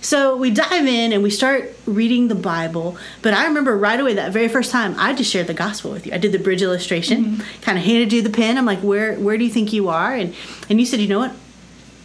[0.00, 2.96] So we dive in and we start reading the Bible.
[3.22, 6.06] But I remember right away that very first time I just shared the gospel with
[6.06, 6.12] you.
[6.12, 7.60] I did the bridge illustration, mm-hmm.
[7.62, 8.58] kind of handed you the pen.
[8.58, 10.14] I'm like, where where do you think you are?
[10.14, 10.34] And
[10.68, 11.34] and you said, you know what?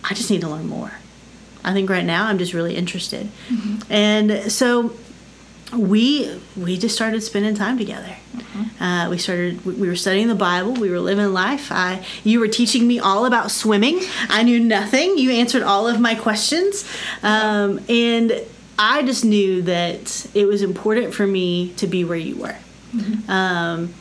[0.04, 0.92] I just need to learn more.
[1.64, 3.30] I think right now I'm just really interested.
[3.50, 3.92] Mm-hmm.
[3.92, 4.94] And so
[5.74, 8.16] we we just started spending time together.
[8.80, 9.66] Uh, we started.
[9.66, 10.74] We we were studying the Bible.
[10.74, 11.72] We were living life.
[11.72, 14.00] I you were teaching me all about swimming.
[14.30, 15.18] I knew nothing.
[15.18, 16.86] You answered all of my questions,
[17.24, 18.42] um, and
[18.80, 22.56] I just knew that it was important for me to be where you were.
[23.28, 23.94] Um,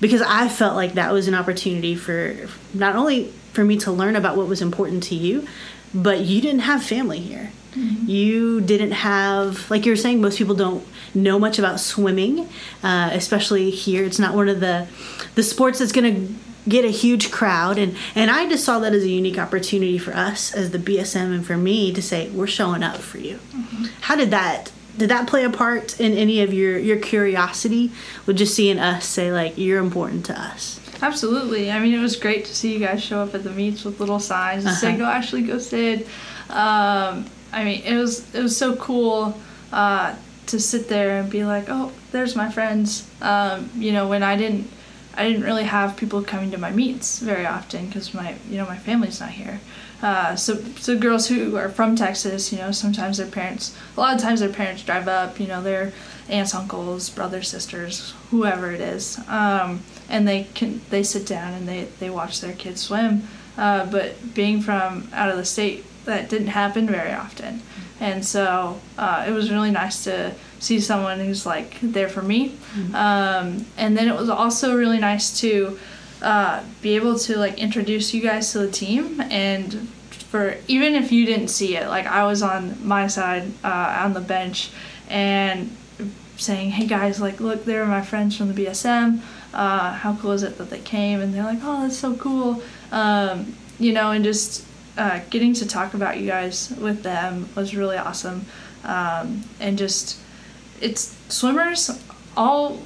[0.00, 4.16] because I felt like that was an opportunity for not only for me to learn
[4.16, 5.46] about what was important to you,
[5.92, 7.50] but you didn't have family here.
[7.74, 12.48] You didn't have, like you were saying, most people don't know much about swimming,
[12.82, 14.04] uh, especially here.
[14.04, 14.88] It's not one of the
[15.34, 16.34] the sports that's going to
[16.68, 20.12] get a huge crowd, and and I just saw that as a unique opportunity for
[20.12, 23.38] us as the BSM and for me to say we're showing up for you.
[24.02, 24.72] How did that?
[24.96, 27.92] Did that play a part in any of your your curiosity
[28.26, 30.80] with just seeing us say like you're important to us?
[31.02, 31.70] Absolutely.
[31.70, 34.00] I mean, it was great to see you guys show up at the meets with
[34.00, 36.06] little signs and say, "Go Ashley, go Sid."
[36.50, 39.38] Um, I mean, it was it was so cool
[39.72, 40.14] uh,
[40.46, 44.36] to sit there and be like, "Oh, there's my friends." Um, you know, when I
[44.36, 44.70] didn't,
[45.14, 48.66] I didn't really have people coming to my meets very often because my, you know,
[48.66, 49.60] my family's not here.
[50.02, 54.14] Uh, so, so girls who are from Texas, you know, sometimes their parents, a lot
[54.14, 55.92] of times their parents drive up, you know, their
[56.30, 61.68] aunts, uncles, brothers, sisters, whoever it is, um, and they can they sit down and
[61.68, 63.28] they they watch their kids swim.
[63.58, 67.62] Uh, but being from out of the state, that didn't happen very often,
[68.00, 72.56] and so uh, it was really nice to see someone who's like there for me.
[72.94, 75.78] Um, and then it was also really nice to
[76.22, 79.88] uh, be able to like introduce you guys to the team and
[80.28, 84.12] for even if you didn't see it like i was on my side uh, on
[84.12, 84.70] the bench
[85.08, 85.74] and
[86.36, 89.20] saying hey guys like look they're my friends from the bsm
[89.52, 91.20] uh, how cool is it that they came?
[91.20, 92.62] And they're like oh that's so cool.
[92.92, 94.64] Um, you know and just
[95.00, 98.44] uh, getting to talk about you guys with them was really awesome.
[98.84, 100.18] Um, and just
[100.78, 101.90] it's swimmers
[102.36, 102.82] all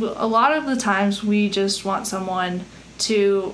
[0.00, 2.64] a lot of the times we just want someone
[2.98, 3.52] to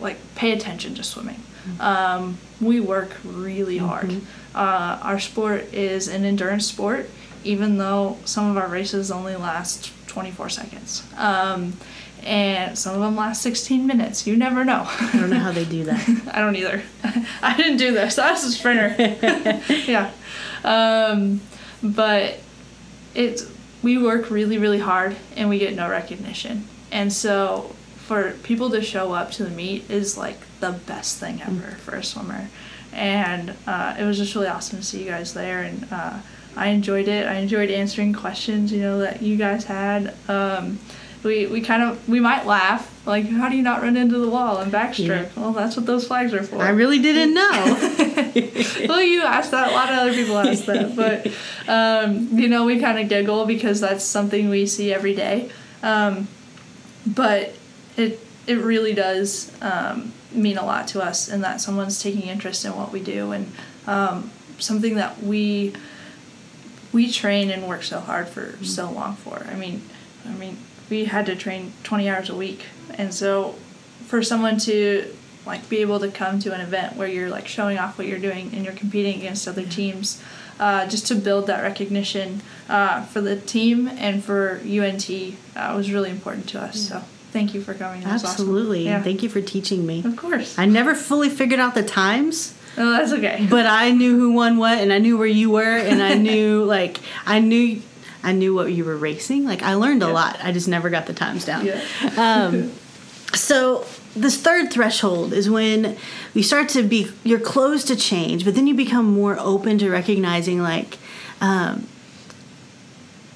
[0.00, 1.40] like pay attention to swimming.
[1.80, 4.22] Um, we work really hard.
[4.54, 7.10] Uh, our sport is an endurance sport
[7.44, 11.02] even though some of our races only last 24 seconds.
[11.16, 11.74] Um,
[12.24, 15.64] and some of them last 16 minutes you never know I don't know how they
[15.64, 16.08] do that.
[16.32, 16.82] I don't either.
[17.42, 18.18] I didn't do this.
[18.18, 18.94] I was a sprinter.
[19.86, 20.10] yeah.
[20.64, 21.40] Um,
[21.82, 22.38] but
[23.14, 23.50] it's
[23.82, 26.66] we work really really hard and we get no recognition.
[26.90, 31.42] And so for people to show up to the meet is like the best thing
[31.42, 32.48] ever for a swimmer.
[32.92, 36.18] And uh, it was just really awesome to see you guys there and uh,
[36.56, 37.26] I enjoyed it.
[37.26, 40.14] I enjoyed answering questions, you know, that you guys had.
[40.28, 40.78] Um,
[41.22, 44.28] we, we kind of we might laugh like how do you not run into the
[44.28, 45.06] wall and backstroke?
[45.06, 45.28] Yeah.
[45.36, 46.62] well that's what those flags are for.
[46.62, 48.88] I really didn't know.
[48.88, 51.26] Well you asked that a lot of other people asked that but
[51.68, 55.50] um, you know we kind of giggle because that's something we see every day.
[55.82, 56.28] Um,
[57.06, 57.54] but
[57.96, 62.64] it it really does um, mean a lot to us and that someone's taking interest
[62.64, 63.52] in what we do and
[63.86, 65.72] um, something that we
[66.92, 68.64] we train and work so hard for mm-hmm.
[68.64, 69.44] so long for.
[69.48, 69.82] I mean
[70.24, 70.56] i mean
[70.92, 72.66] we had to train 20 hours a week.
[72.98, 73.54] And so
[74.06, 75.06] for someone to
[75.46, 78.18] like be able to come to an event where you're like showing off what you're
[78.18, 80.22] doing and you're competing against other teams
[80.60, 85.90] uh, just to build that recognition uh, for the team and for unt uh, was
[85.90, 86.88] really important to us.
[86.88, 87.02] So
[87.32, 88.04] thank you for coming.
[88.04, 88.80] Absolutely.
[88.80, 88.92] Awesome.
[88.92, 89.02] yeah.
[89.02, 90.04] thank you for teaching me.
[90.04, 90.58] Of course.
[90.58, 93.46] I never fully figured out the times Oh, that's okay.
[93.50, 96.64] But I knew who won what, and I knew where you were, and I knew
[96.64, 97.82] like I knew
[98.22, 99.44] I knew what you were racing.
[99.44, 100.12] Like I learned a yeah.
[100.12, 100.38] lot.
[100.42, 101.66] I just never got the times down.
[101.66, 101.82] Yeah.
[102.16, 102.72] um,
[103.34, 105.96] so this third threshold is when
[106.34, 109.90] you start to be you're closed to change, but then you become more open to
[109.90, 110.98] recognizing like
[111.40, 111.86] um,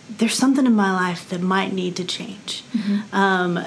[0.09, 2.62] there's something in my life that might need to change.
[2.72, 3.14] Mm-hmm.
[3.14, 3.64] Um,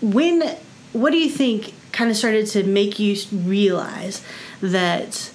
[0.00, 0.56] when
[0.92, 4.22] what do you think kind of started to make you realize
[4.60, 5.32] that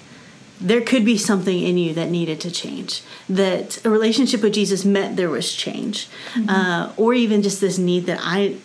[0.60, 4.86] there could be something in you that needed to change that a relationship with jesus
[4.86, 6.50] meant there was change mm-hmm.
[6.50, 8.56] uh, or even just this need that i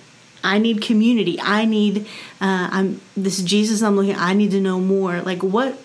[0.45, 1.41] i need community.
[1.41, 2.07] I need
[2.41, 5.21] uh, i'm this jesus i'm looking i need to know more.
[5.21, 5.79] Like what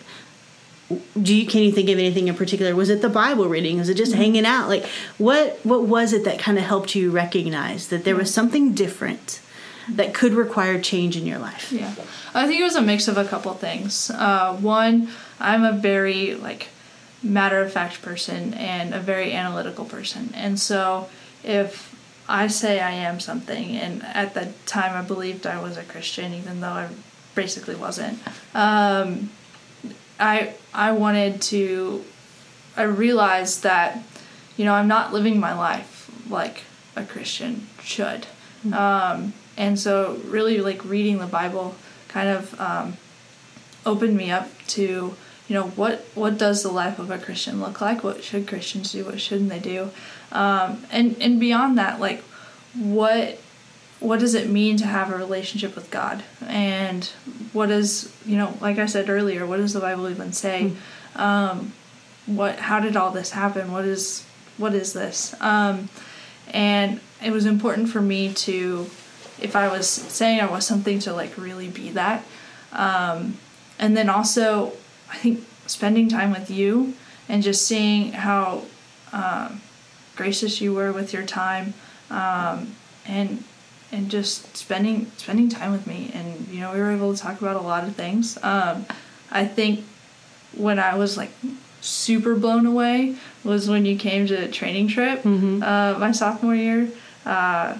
[1.21, 2.75] do you can you think of anything in particular?
[2.75, 3.77] Was it the bible reading?
[3.77, 4.21] Was it just mm-hmm.
[4.21, 4.67] hanging out?
[4.67, 4.85] Like
[5.17, 9.41] what what was it that kind of helped you recognize that there was something different
[9.89, 11.71] that could require change in your life?
[11.71, 11.93] Yeah.
[12.33, 14.09] I think it was a mix of a couple things.
[14.09, 15.09] Uh, one
[15.43, 16.69] I'm a very like
[17.21, 20.31] matter of fact person and a very analytical person.
[20.33, 21.09] And so
[21.43, 21.93] if
[22.27, 26.33] I say I am something, and at the time I believed I was a Christian,
[26.33, 26.89] even though I
[27.35, 28.19] basically wasn't,
[28.55, 29.29] um,
[30.19, 32.03] I I wanted to.
[32.75, 34.01] I realized that,
[34.57, 36.63] you know, I'm not living my life like
[36.95, 38.25] a Christian should,
[38.65, 38.73] mm-hmm.
[38.73, 41.75] um, and so really like reading the Bible
[42.07, 42.97] kind of um,
[43.85, 45.15] opened me up to
[45.47, 48.03] you know what what does the life of a christian look like?
[48.03, 49.05] What should christians do?
[49.05, 49.91] What shouldn't they do?
[50.31, 52.21] Um, and and beyond that like
[52.75, 53.39] what
[53.99, 56.23] what does it mean to have a relationship with god?
[56.41, 57.05] And
[57.51, 60.71] what is you know like i said earlier what does the bible even say?
[61.15, 61.19] Mm.
[61.19, 61.73] um,
[62.25, 63.71] what how did all this happen?
[63.71, 64.25] What is
[64.57, 65.35] what is this?
[65.41, 65.89] Um,
[66.51, 68.89] and it was important for me to
[69.41, 72.23] if i was saying i was something to like really be that
[72.71, 73.37] um,
[73.79, 74.73] and then also
[75.13, 76.93] I think spending time with you
[77.29, 78.63] and just seeing how
[79.13, 79.61] um,
[80.15, 81.73] gracious you were with your time
[82.09, 83.43] um, and
[83.91, 86.11] and just spending spending time with me.
[86.13, 88.37] And you know we were able to talk about a lot of things.
[88.43, 88.85] Um,
[89.31, 89.83] i think
[90.55, 91.31] when i was like
[91.81, 95.61] super blown away was when you came to a training trip mm-hmm.
[95.63, 96.89] uh, my sophomore year.
[97.25, 97.77] Uh,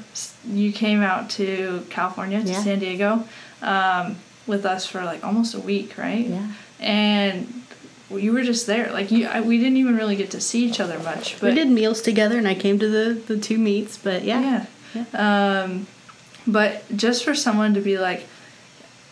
[0.47, 2.63] you came out to california to yeah.
[2.63, 3.23] san diego
[3.61, 4.15] um,
[4.47, 6.27] with us for like almost a week right?
[6.27, 6.51] Yeah
[6.83, 7.63] and
[8.09, 8.91] you were just there.
[8.91, 11.39] Like you, I, we didn't even really get to see each other much.
[11.39, 13.97] But we did meals together, and I came to the the two meets.
[13.97, 15.05] But yeah, yeah.
[15.13, 15.61] yeah.
[15.63, 15.87] Um,
[16.45, 18.27] but just for someone to be like,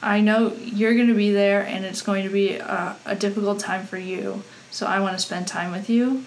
[0.01, 3.59] I know you're going to be there, and it's going to be a, a difficult
[3.59, 4.43] time for you.
[4.69, 6.25] So I want to spend time with you.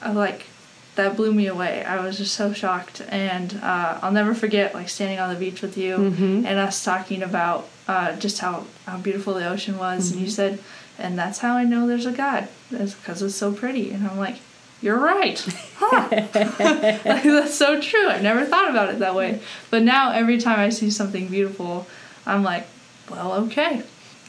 [0.00, 0.46] I like
[0.94, 1.84] that blew me away.
[1.84, 5.62] I was just so shocked, and uh, I'll never forget like standing on the beach
[5.62, 6.46] with you mm-hmm.
[6.46, 10.04] and us talking about uh, just how, how beautiful the ocean was.
[10.04, 10.12] Mm-hmm.
[10.12, 10.34] And you mm-hmm.
[10.34, 10.58] said,
[10.98, 13.90] and that's how I know there's a God, is because it's so pretty.
[13.90, 14.36] And I'm like,
[14.80, 15.38] you're right.
[15.76, 16.08] Huh.
[16.10, 18.08] like, that's so true.
[18.08, 19.40] I never thought about it that way.
[19.70, 21.86] But now every time I see something beautiful,
[22.26, 22.66] I'm like,
[23.10, 23.82] well, okay.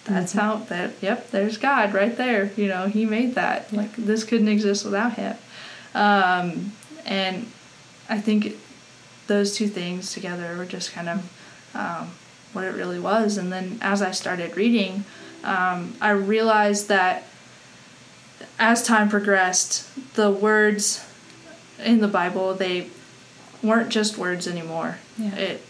[0.05, 0.39] That's mm-hmm.
[0.39, 2.51] how that yep, there's God right there.
[2.55, 3.71] You know, he made that.
[3.73, 5.35] Like this couldn't exist without him.
[5.93, 6.73] Um,
[7.05, 7.51] and
[8.07, 8.55] I think
[9.27, 11.31] those two things together were just kind of
[11.73, 12.11] um,
[12.53, 13.37] what it really was.
[13.37, 15.05] And then as I started reading,
[15.43, 17.23] um, I realized that
[18.57, 21.05] as time progressed, the words
[21.83, 22.89] in the Bible they
[23.63, 24.97] weren't just words anymore.
[25.17, 25.35] Yeah.
[25.35, 25.65] It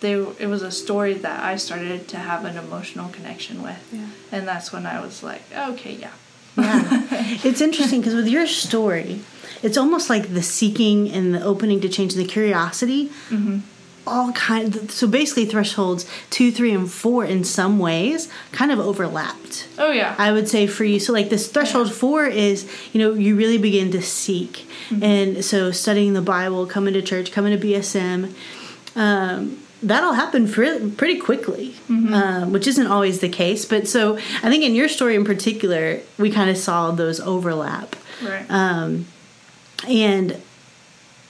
[0.00, 4.06] they it was a story that I started to have an emotional connection with, yeah.
[4.32, 6.10] and that's when I was like, okay, yeah,
[6.56, 7.06] yeah.
[7.44, 9.20] it's interesting because with your story,
[9.62, 13.08] it's almost like the seeking and the opening to change and the curiosity.
[13.28, 13.58] Mm-hmm.
[14.06, 19.68] All kind so basically thresholds two three and four in some ways kind of overlapped
[19.78, 23.14] oh yeah i would say for you so like this threshold four is you know
[23.14, 25.02] you really begin to seek mm-hmm.
[25.02, 28.34] and so studying the bible coming to church coming to bsm
[28.96, 32.14] um, that'll happen pretty quickly, mm-hmm.
[32.14, 33.64] um, which isn't always the case.
[33.64, 37.94] But so I think in your story in particular, we kind of saw those overlap.
[38.22, 38.46] Right.
[38.48, 39.06] Um,
[39.86, 40.40] and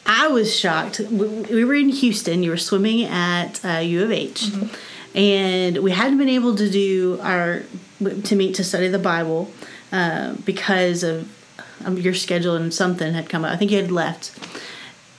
[0.06, 1.00] I was shocked.
[1.00, 2.42] We were in Houston.
[2.42, 5.16] You were swimming at uh, U of H, mm-hmm.
[5.16, 7.62] and we hadn't been able to do our
[8.24, 9.50] to meet to study the Bible
[9.92, 11.30] uh, because of
[11.84, 13.52] um, your schedule and something had come up.
[13.52, 14.32] I think you had left,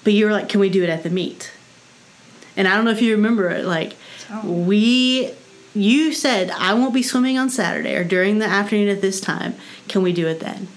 [0.04, 1.52] but you were like, "Can we do it at the meet?"
[2.58, 3.65] And I don't know if you remember it.
[3.65, 3.95] Like
[4.32, 4.50] oh.
[4.50, 5.32] we,
[5.74, 9.56] you said I won't be swimming on Saturday or during the afternoon at this time.
[9.88, 10.67] Can we do it then?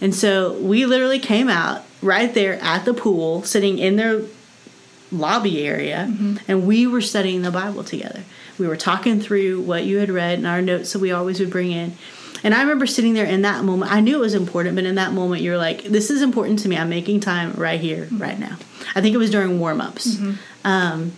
[0.00, 4.22] And so we literally came out right there at the pool, sitting in their
[5.12, 6.36] lobby area, mm-hmm.
[6.48, 8.22] and we were studying the Bible together.
[8.58, 11.50] We were talking through what you had read and our notes that we always would
[11.50, 11.94] bring in.
[12.42, 13.92] And I remember sitting there in that moment.
[13.92, 16.68] I knew it was important, but in that moment, you're like, "This is important to
[16.68, 16.76] me.
[16.76, 18.18] I'm making time right here, mm-hmm.
[18.18, 18.56] right now."
[18.94, 20.34] I think it was during warm ups, mm-hmm.
[20.64, 21.12] um,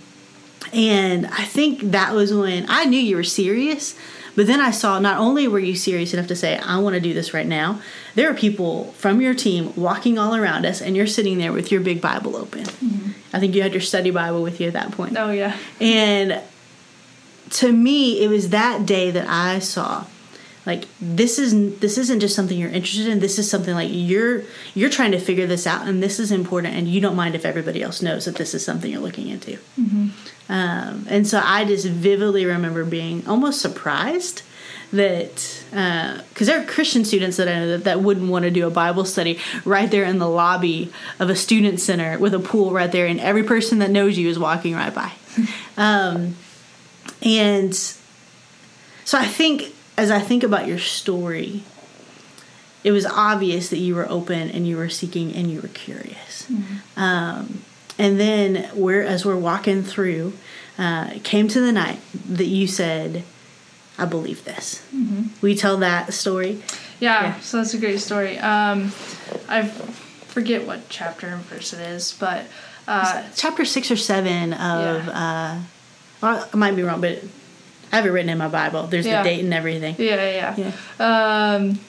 [0.72, 3.94] and I think that was when I knew you were serious.
[4.38, 7.00] But then I saw not only were you serious enough to say, I want to
[7.00, 7.82] do this right now,
[8.14, 11.72] there are people from your team walking all around us, and you're sitting there with
[11.72, 12.62] your big Bible open.
[12.62, 13.10] Mm-hmm.
[13.32, 15.16] I think you had your study Bible with you at that point.
[15.18, 15.56] Oh, yeah.
[15.80, 16.40] And
[17.50, 20.04] to me, it was that day that I saw
[20.68, 24.42] like this is this isn't just something you're interested in this is something like you're
[24.74, 27.46] you're trying to figure this out and this is important and you don't mind if
[27.46, 30.08] everybody else knows that this is something you're looking into mm-hmm.
[30.50, 34.42] um, and so i just vividly remember being almost surprised
[34.92, 35.34] that
[35.70, 38.66] because uh, there are Christian students that I know that, that wouldn't want to do
[38.66, 42.70] a Bible study right there in the lobby of a student center with a pool
[42.70, 45.12] right there, and every person that knows you is walking right by.
[45.76, 46.36] um,
[47.22, 51.64] and so I think as I think about your story,
[52.84, 56.46] it was obvious that you were open and you were seeking and you were curious.
[56.46, 57.00] Mm-hmm.
[57.00, 57.62] Um,
[57.98, 60.34] and then we're as we're walking through,
[60.78, 63.24] uh, came to the night that you said,
[63.98, 65.24] "I believe this." Mm-hmm.
[65.40, 66.62] We tell that story.
[67.00, 68.38] Yeah, yeah, so that's a great story.
[68.38, 68.92] Um,
[69.48, 69.66] I
[70.28, 72.46] forget what chapter and verse it is, but
[72.86, 75.06] uh, chapter six or seven of.
[75.06, 75.10] Yeah.
[75.10, 75.62] Uh,
[76.22, 77.22] well, I might be wrong, but
[77.92, 78.86] I have it written in my Bible.
[78.86, 79.22] There's yeah.
[79.22, 79.96] the date and everything.
[79.98, 80.72] Yeah, yeah.
[80.98, 81.54] yeah.
[81.54, 81.80] Um,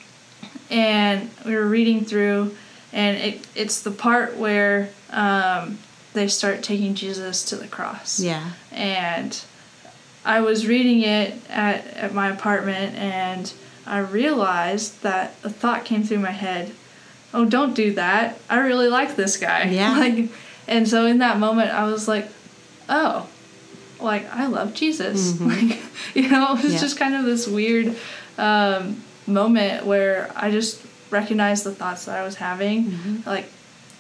[0.70, 2.56] and we were reading through,
[2.94, 5.80] and it, it's the part where um,
[6.14, 8.20] they start taking Jesus to the cross.
[8.20, 8.52] Yeah.
[8.72, 9.42] And
[10.26, 13.52] I was reading it at, at my apartment, and
[13.86, 16.72] I realized that a thought came through my head.
[17.34, 18.38] Oh, don't do that.
[18.50, 19.64] I really like this guy.
[19.66, 19.98] Yeah.
[20.00, 20.30] Like,
[20.68, 22.28] and so in that moment, I was like,
[22.88, 23.28] oh,
[24.00, 25.34] like I love Jesus.
[25.34, 25.50] Mm-hmm.
[25.50, 25.80] Like
[26.16, 26.80] you know, it's yeah.
[26.80, 27.96] just kind of this weird
[28.38, 33.30] um, moment where I just recognized the thoughts that I was having, mm-hmm.
[33.30, 33.46] like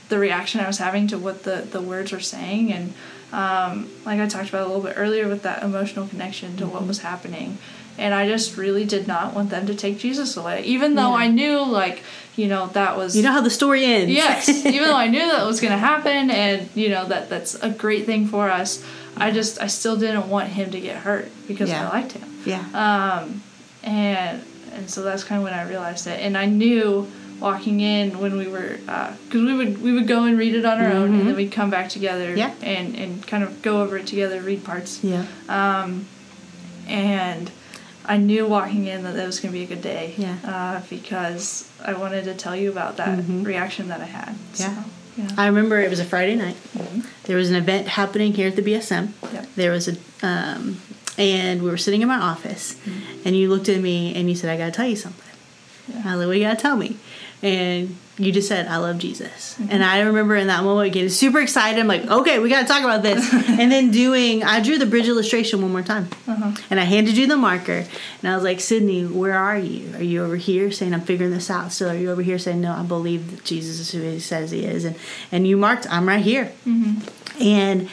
[0.09, 2.93] the reaction I was having to what the the words were saying, and
[3.31, 6.73] um, like I talked about a little bit earlier with that emotional connection to mm-hmm.
[6.73, 7.57] what was happening.
[7.97, 11.25] And I just really did not want them to take Jesus away, even though yeah.
[11.25, 12.01] I knew, like,
[12.37, 13.13] you know, that was.
[13.13, 14.09] You know how the story ends.
[14.09, 17.55] yes, even though I knew that was going to happen, and you know that that's
[17.55, 18.83] a great thing for us.
[19.19, 21.87] I just I still didn't want him to get hurt because yeah.
[21.87, 22.29] I liked him.
[22.45, 22.63] Yeah.
[22.73, 23.43] Um,
[23.83, 28.19] and and so that's kind of when I realized it, and I knew walking in
[28.19, 30.85] when we were because uh, we would we would go and read it on our
[30.85, 30.97] mm-hmm.
[30.97, 31.37] own, and then mm-hmm.
[31.37, 32.35] we'd come back together.
[32.35, 32.53] Yeah.
[32.61, 35.03] And and kind of go over it together, read parts.
[35.03, 35.25] Yeah.
[35.47, 36.07] Um,
[36.87, 37.51] and
[38.05, 40.15] I knew walking in that it was going to be a good day.
[40.17, 40.37] Yeah.
[40.43, 43.43] Uh, because I wanted to tell you about that mm-hmm.
[43.43, 44.35] reaction that I had.
[44.55, 44.83] Yeah.
[44.83, 44.89] So.
[45.19, 45.27] Yeah.
[45.37, 46.55] I remember it was a Friday night.
[46.77, 47.01] Mm-hmm.
[47.23, 49.11] There was an event happening here at the BSM.
[49.33, 49.47] Yep.
[49.55, 50.79] There was a, um,
[51.17, 53.27] and we were sitting in my office, mm-hmm.
[53.27, 55.35] and you looked at me and you said, "I got to tell you something."
[55.89, 56.03] Yeah.
[56.05, 56.97] I was like, "What you got to tell me?"
[57.41, 59.55] And you just said, I love Jesus.
[59.55, 59.71] Mm-hmm.
[59.71, 61.79] And I remember in that moment getting super excited.
[61.79, 63.33] I'm like, okay, we got to talk about this.
[63.33, 66.09] and then doing, I drew the bridge illustration one more time.
[66.27, 66.51] Uh-huh.
[66.69, 67.85] And I handed you the marker.
[68.21, 69.95] And I was like, Sydney, where are you?
[69.95, 71.91] Are you over here saying, I'm figuring this out still?
[71.91, 74.65] Are you over here saying, no, I believe that Jesus is who he says he
[74.65, 74.83] is?
[74.83, 74.97] And,
[75.31, 76.51] and you marked, I'm right here.
[76.67, 77.41] Mm-hmm.
[77.41, 77.89] And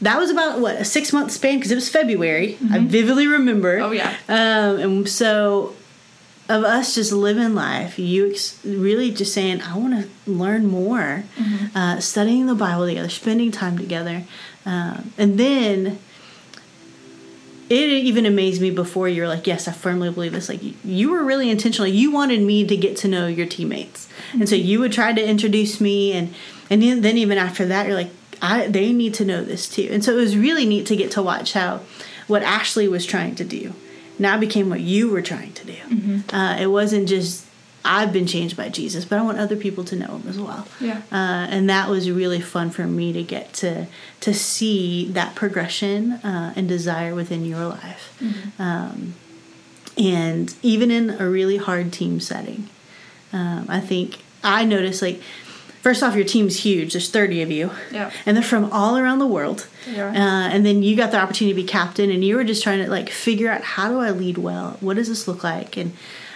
[0.00, 2.54] that was about what a six month span because it was February.
[2.54, 2.74] Mm-hmm.
[2.74, 3.78] I vividly remember.
[3.78, 4.14] Oh yeah.
[4.28, 5.74] Um, and so
[6.48, 11.24] of us just living life, you ex- really just saying, I want to learn more,
[11.36, 11.76] mm-hmm.
[11.76, 14.22] uh, studying the Bible together, spending time together.
[14.64, 15.98] Um, and then
[17.68, 20.48] it even amazed me before you were like, Yes, I firmly believe this.
[20.48, 21.88] Like, you were really intentional.
[21.88, 24.06] You wanted me to get to know your teammates.
[24.06, 24.40] Mm-hmm.
[24.40, 24.66] And so mm-hmm.
[24.66, 26.12] you would try to introduce me.
[26.12, 26.32] And,
[26.70, 29.88] and then even after that, you're like, I they need to know this too.
[29.90, 31.80] And so it was really neat to get to watch how
[32.26, 33.72] what Ashley was trying to do
[34.18, 35.74] now became what you were trying to do.
[35.74, 36.34] Mm-hmm.
[36.34, 37.46] Uh, it wasn't just
[37.86, 40.66] I've been changed by Jesus, but I want other people to know him as well.
[40.80, 41.02] Yeah.
[41.12, 43.86] Uh, and that was really fun for me to get to
[44.20, 48.18] to see that progression uh, and desire within your life.
[48.20, 48.62] Mm-hmm.
[48.62, 49.14] Um,
[49.96, 52.68] and even in a really hard team setting,
[53.32, 55.22] um, I think I noticed like
[55.86, 56.94] first off, your team's huge.
[56.94, 57.70] There's 30 of you.
[57.92, 58.10] Yeah.
[58.26, 59.68] And they're from all around the world.
[59.88, 60.08] Yeah.
[60.08, 62.82] Uh, and then you got the opportunity to be captain, and you were just trying
[62.84, 64.78] to like figure out how do I lead well?
[64.80, 65.76] What does this look like?
[65.76, 65.92] And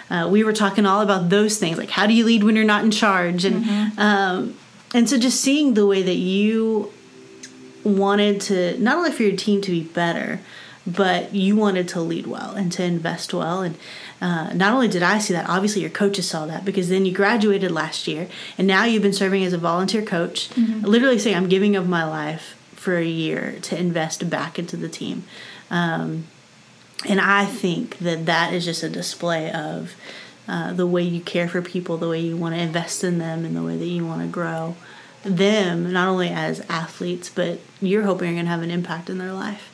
[0.09, 2.63] uh, we were talking all about those things, like how do you lead when you're
[2.63, 3.99] not in charge, and mm-hmm.
[3.99, 4.57] um,
[4.93, 6.93] and so just seeing the way that you
[7.83, 10.39] wanted to not only for your team to be better,
[10.85, 13.77] but you wanted to lead well and to invest well and
[14.21, 17.11] uh, not only did I see that, obviously your coaches saw that because then you
[17.13, 18.27] graduated last year
[18.57, 20.85] and now you've been serving as a volunteer coach, mm-hmm.
[20.85, 24.89] literally saying, I'm giving up my life for a year to invest back into the
[24.89, 25.23] team.
[25.71, 26.27] Um,
[27.07, 29.95] and I think that that is just a display of
[30.47, 33.43] uh, the way you care for people, the way you want to invest in them,
[33.43, 34.75] and the way that you want to grow
[35.23, 39.17] them, not only as athletes, but you're hoping you're going to have an impact in
[39.17, 39.70] their life.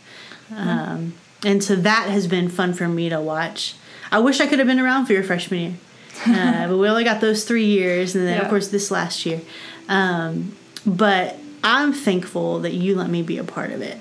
[0.52, 0.70] Mm-hmm.
[0.70, 1.14] Um,
[1.46, 3.76] and so that has been fun for me to watch
[4.12, 5.74] I wish I could have been around for your freshman year,
[6.28, 8.44] uh, but we only got those three years, and then yeah.
[8.44, 9.42] of course this last year.
[9.90, 13.98] Um, but I'm thankful that you let me be a part of it,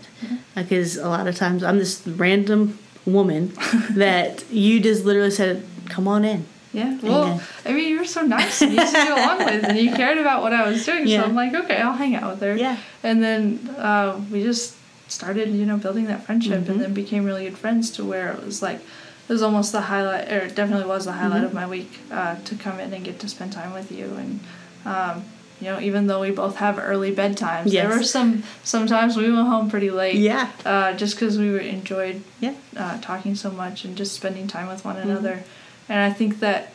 [0.54, 1.06] because mm-hmm.
[1.06, 3.52] a lot of times I'm this random woman
[3.90, 6.98] that you just literally said, "Come on in." Yeah.
[7.02, 9.92] Well, I mean, you were so nice and easy to get along with, and you
[9.92, 11.06] cared about what I was doing.
[11.06, 11.22] Yeah.
[11.22, 12.54] So I'm like, okay, I'll hang out with her.
[12.54, 12.76] Yeah.
[13.02, 14.75] And then uh, we just
[15.08, 16.72] started, you know, building that friendship, mm-hmm.
[16.72, 18.80] and then became really good friends to where it was like
[19.28, 21.46] it was almost the highlight, or definitely was the highlight mm-hmm.
[21.46, 24.06] of my week uh, to come in and get to spend time with you.
[24.06, 24.40] And
[24.84, 25.24] um,
[25.60, 27.88] you know, even though we both have early bedtimes, yes.
[27.88, 30.16] there were some sometimes we went home pretty late.
[30.16, 30.50] Yeah.
[30.64, 34.84] Uh, just because we enjoyed yeah uh, talking so much and just spending time with
[34.84, 35.10] one mm-hmm.
[35.10, 35.44] another.
[35.88, 36.72] And I think that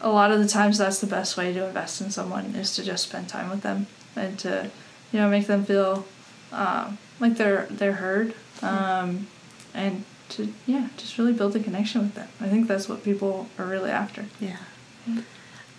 [0.00, 2.84] a lot of the times that's the best way to invest in someone is to
[2.84, 4.70] just spend time with them and to
[5.12, 6.06] you know make them feel
[6.52, 9.26] uh, like they're they're heard um,
[9.74, 13.48] and to yeah just really build a connection with them i think that's what people
[13.58, 14.58] are really after yeah,
[15.06, 15.22] yeah.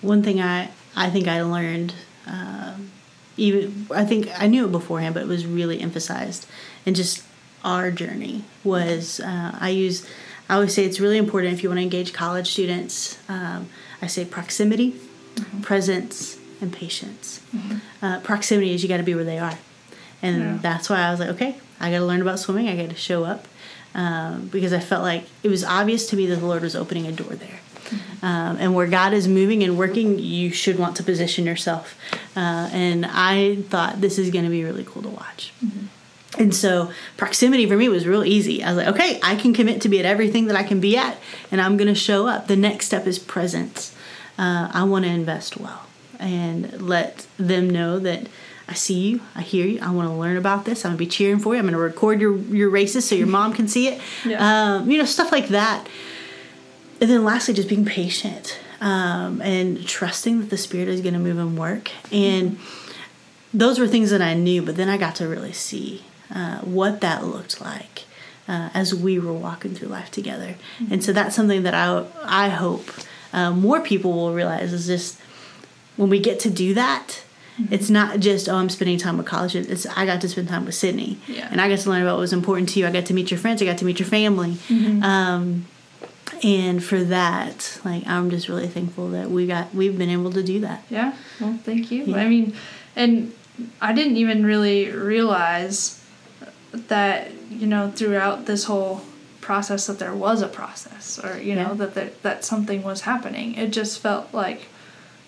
[0.01, 1.93] one thing i i think i learned
[2.25, 2.91] um,
[3.37, 6.45] even i think i knew it beforehand but it was really emphasized
[6.85, 7.23] and just
[7.63, 10.07] our journey was uh, i use
[10.49, 13.69] i always say it's really important if you want to engage college students um,
[14.01, 15.61] i say proximity mm-hmm.
[15.61, 17.77] presence and patience mm-hmm.
[18.05, 19.57] uh, proximity is you got to be where they are
[20.21, 20.59] and yeah.
[20.61, 22.95] that's why i was like okay i got to learn about swimming i got to
[22.95, 23.47] show up
[23.95, 27.07] um, because I felt like it was obvious to me that the Lord was opening
[27.07, 27.59] a door there.
[27.85, 28.25] Mm-hmm.
[28.25, 31.99] Um, and where God is moving and working, you should want to position yourself.
[32.35, 35.53] Uh, and I thought this is going to be really cool to watch.
[35.63, 35.85] Mm-hmm.
[36.39, 38.63] And so proximity for me was real easy.
[38.63, 40.95] I was like, okay, I can commit to be at everything that I can be
[40.95, 41.17] at,
[41.51, 42.47] and I'm going to show up.
[42.47, 43.95] The next step is presence.
[44.37, 45.87] Uh, I want to invest well
[46.19, 48.27] and let them know that
[48.69, 49.21] I see you.
[49.35, 49.79] I hear you.
[49.81, 50.85] I want to learn about this.
[50.85, 51.59] I'm gonna be cheering for you.
[51.59, 53.99] I'm gonna record your your races so your mom can see it.
[54.23, 54.75] Yeah.
[54.75, 55.87] Um, you know, stuff like that.
[57.01, 61.39] And then lastly, just being patient um, and trusting that the Spirit is gonna move
[61.39, 61.89] and work.
[62.11, 62.59] And
[63.51, 66.03] those were things that I knew, but then I got to really see
[66.33, 68.03] uh, what that looked like.
[68.47, 70.93] Uh, as we were walking through life together, mm-hmm.
[70.93, 72.89] and so that's something that I I hope
[73.31, 75.19] uh, more people will realize is just
[75.97, 77.21] when we get to do that,
[77.59, 77.73] Mm-hmm.
[77.73, 79.55] It's not just oh I'm spending time with college.
[79.55, 81.47] It's I got to spend time with Sydney, yeah.
[81.51, 82.87] and I got to learn about what was important to you.
[82.87, 83.61] I got to meet your friends.
[83.61, 84.51] I got to meet your family.
[84.51, 85.03] Mm-hmm.
[85.03, 85.65] Um,
[86.43, 90.43] and for that, like I'm just really thankful that we got we've been able to
[90.43, 90.83] do that.
[90.89, 91.15] Yeah.
[91.39, 92.05] Well, thank you.
[92.05, 92.17] Yeah.
[92.17, 92.55] I mean,
[92.95, 93.33] and
[93.81, 96.03] I didn't even really realize
[96.71, 99.01] that you know throughout this whole
[99.41, 101.73] process that there was a process or you know yeah.
[101.73, 103.55] that there, that something was happening.
[103.55, 104.67] It just felt like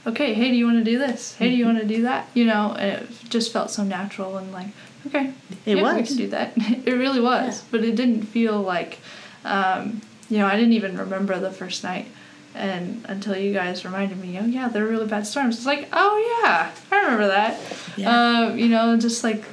[0.06, 1.36] okay, hey, do you want to do this?
[1.36, 2.30] Hey, do you want to do that?
[2.34, 4.68] You know, and it just felt so natural and like,
[5.08, 5.34] okay,
[5.66, 5.96] it yeah, was.
[5.96, 6.54] We can do that.
[6.58, 7.68] it really was, yeah.
[7.72, 9.00] but it didn't feel like,
[9.46, 12.08] um, you know, I didn't even remember the first night,
[12.56, 15.58] and until you guys reminded me, oh yeah, there were really bad storms.
[15.58, 17.60] It's like, oh yeah, I remember that.
[17.98, 18.10] Yeah.
[18.10, 19.44] Uh, you know, just like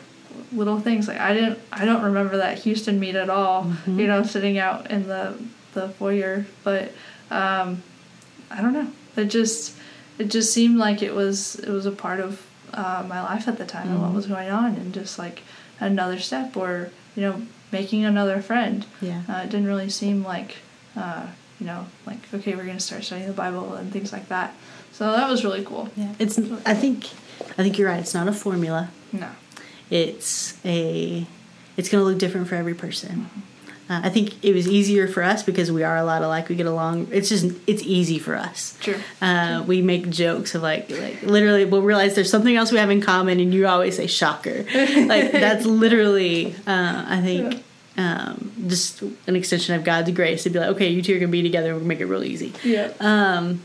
[0.53, 1.09] little things.
[1.09, 3.65] Like I didn't, I don't remember that Houston meet at all.
[3.65, 4.01] Mm-hmm.
[4.01, 5.39] You know, sitting out in the
[5.75, 6.93] the foyer, but
[7.31, 7.83] um,
[8.51, 8.91] I don't know.
[9.17, 9.77] It just
[10.19, 13.59] it just seemed like it was it was a part of uh, my life at
[13.59, 13.93] the time mm-hmm.
[13.93, 14.17] and what mm-hmm.
[14.17, 15.43] was going on and just like
[15.81, 17.43] another step or you know
[17.73, 18.87] making another friend.
[19.01, 19.23] Yeah.
[19.29, 20.57] Uh, it didn't really seem like
[20.97, 21.27] uh,
[21.59, 24.55] you know like okay we're gonna start studying the bible and things like that.
[24.93, 25.89] So that was really cool.
[25.97, 26.15] Yeah.
[26.19, 27.11] It's i think
[27.57, 28.01] i think you're right.
[28.01, 28.91] It's not a formula.
[29.13, 29.31] No.
[29.91, 31.27] It's a
[31.79, 33.31] it's going to look different for every person.
[33.89, 36.49] Uh, I think it was easier for us because we are a lot alike.
[36.49, 37.09] We get along.
[37.11, 38.77] It's just it's easy for us.
[38.81, 38.97] True.
[39.23, 42.91] Uh, we make jokes of like like literally we'll realize there's something else we have
[42.91, 44.65] in common, and you always say shocker.
[44.75, 47.65] like that's literally uh, I think.
[47.97, 51.33] Um, just an extension of God's grace to be like, okay, you two are gonna
[51.33, 51.75] be together.
[51.75, 52.53] We'll make it real easy.
[52.63, 52.93] Yeah.
[53.01, 53.61] Um,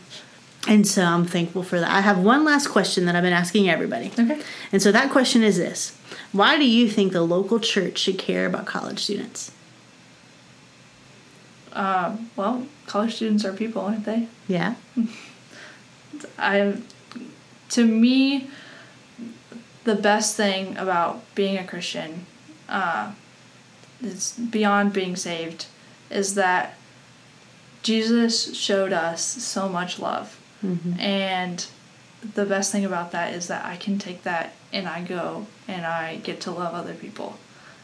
[0.67, 1.91] and so I'm thankful for that.
[1.91, 4.11] I have one last question that I've been asking everybody.
[4.17, 4.41] Okay.
[4.71, 5.95] And so that question is this
[6.31, 9.51] Why do you think the local church should care about college students?
[11.73, 14.27] Uh, well, college students are people, aren't they?
[14.47, 14.75] Yeah.
[16.37, 16.77] I,
[17.69, 18.47] to me,
[19.83, 22.25] the best thing about being a Christian,
[22.69, 23.11] uh,
[24.01, 25.65] is beyond being saved,
[26.09, 26.75] is that
[27.81, 30.97] Jesus showed us so much love, Mm-hmm.
[30.97, 31.67] and
[32.35, 35.85] the best thing about that is that I can take that and I go and
[35.85, 37.37] I get to love other people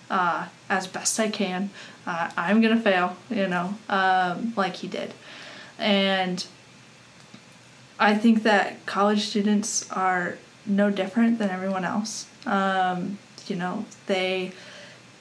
[0.10, 1.70] uh, as best I can.
[2.06, 5.14] Uh, I'm gonna fail, you know, um, like he did,
[5.78, 6.46] and
[8.00, 12.28] I think that college students are no different than everyone else.
[12.46, 14.54] Um, you know, they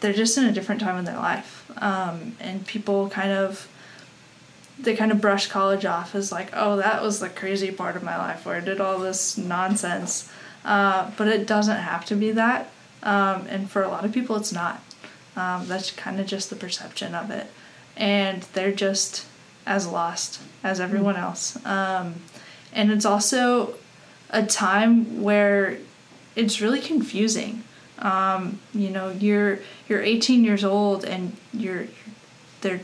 [0.00, 3.68] they're just in a different time in their life, um, and people kind of
[4.78, 8.02] they kind of brush college off as like, oh, that was the crazy part of
[8.02, 10.30] my life where I did all this nonsense.
[10.64, 12.70] Uh, but it doesn't have to be that,
[13.02, 14.82] um, and for a lot of people, it's not.
[15.36, 17.46] Um, that's kind of just the perception of it,
[17.96, 19.26] and they're just
[19.66, 21.64] as lost as everyone else.
[21.64, 22.16] Um,
[22.72, 23.74] and it's also
[24.30, 25.78] a time where
[26.34, 27.64] it's really confusing.
[27.98, 31.86] Um, you know, you're you're 18 years old and you're
[32.60, 32.80] they're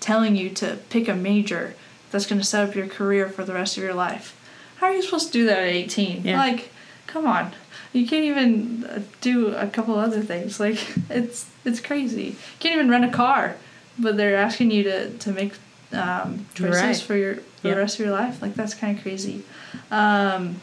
[0.00, 1.74] telling you to pick a major
[2.10, 4.34] that's going to set up your career for the rest of your life.
[4.76, 6.24] How are you supposed to do that at 18?
[6.24, 6.38] Yeah.
[6.38, 6.70] Like,
[7.06, 7.52] come on.
[7.92, 10.60] You can't even uh, do a couple other things.
[10.60, 10.78] Like,
[11.10, 12.22] it's it's crazy.
[12.24, 13.56] You can't even rent a car,
[13.98, 15.52] but they're asking you to to make
[15.92, 16.96] um, choices Right.
[17.00, 17.74] for your for Yep.
[17.74, 18.40] the rest of your life.
[18.40, 19.42] Like, that's kind of crazy.
[19.90, 20.60] Um,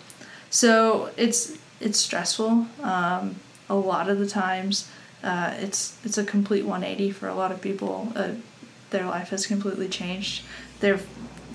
[0.49, 2.67] so it's it's stressful.
[2.81, 3.35] Um,
[3.69, 4.87] a lot of the times,
[5.23, 8.13] uh, it's it's a complete 180 for a lot of people.
[8.15, 8.29] Uh,
[8.91, 10.43] their life has completely changed.
[10.79, 10.99] They're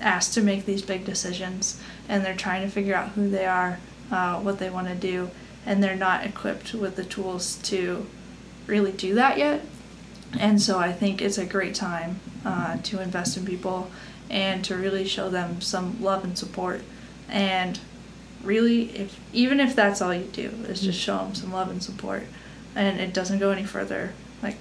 [0.01, 3.79] asked to make these big decisions, and they're trying to figure out who they are,
[4.11, 5.29] uh, what they want to do,
[5.65, 8.05] and they're not equipped with the tools to
[8.67, 9.61] really do that yet.
[10.39, 13.91] And so I think it's a great time uh, to invest in people
[14.29, 16.81] and to really show them some love and support.
[17.27, 17.79] And
[18.43, 21.83] really, if even if that's all you do, is just show them some love and
[21.83, 22.23] support,
[22.75, 24.55] and it doesn't go any further, like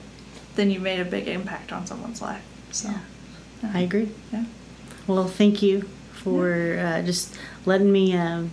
[0.57, 2.43] then you made a big impact on someone's life.
[2.73, 3.71] So, Yeah.
[3.73, 4.09] I agree.
[4.33, 4.45] yeah.
[5.07, 5.83] Well, thank you
[6.13, 7.35] for uh, just
[7.65, 8.51] letting me um,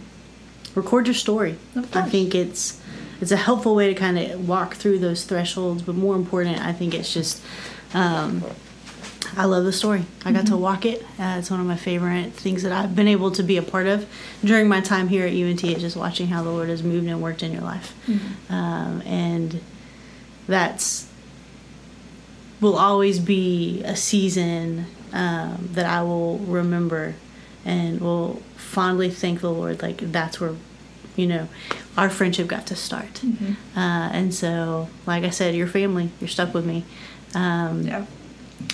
[0.77, 1.57] record your story.
[1.93, 2.79] I think it's
[3.19, 6.71] it's a helpful way to kind of walk through those thresholds, but more important, I
[6.71, 7.41] think it's just
[7.93, 8.43] um,
[9.35, 10.05] I love the story.
[10.23, 10.53] I got Mm-hmm.
[10.53, 11.01] to walk it.
[11.19, 13.87] Uh, it's one of my favorite things that I've been able to be a part
[13.87, 14.05] of
[14.43, 15.63] during my time here at UNT.
[15.63, 18.53] Is just watching how the Lord has moved and worked in your life, Mm-hmm.
[18.53, 19.59] um, and
[20.47, 21.07] that's
[22.61, 27.13] will always be a season um, that I will remember
[27.65, 29.81] and will fondly thank the Lord.
[29.81, 30.55] Like that's where,
[31.17, 31.49] you know,
[31.97, 33.13] our friendship got to start.
[33.15, 33.77] Mm-hmm.
[33.77, 36.85] Uh, and so, like I said, your family, you're stuck with me.
[37.35, 38.05] Um, Yeah.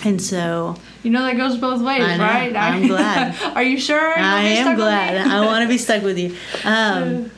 [0.02, 2.24] And so You know that goes both ways, I know.
[2.24, 2.56] right?
[2.56, 3.36] I'm glad.
[3.56, 4.18] Are you sure?
[4.18, 5.26] I am glad.
[5.26, 6.36] I want to be stuck with you.
[6.64, 7.30] Um,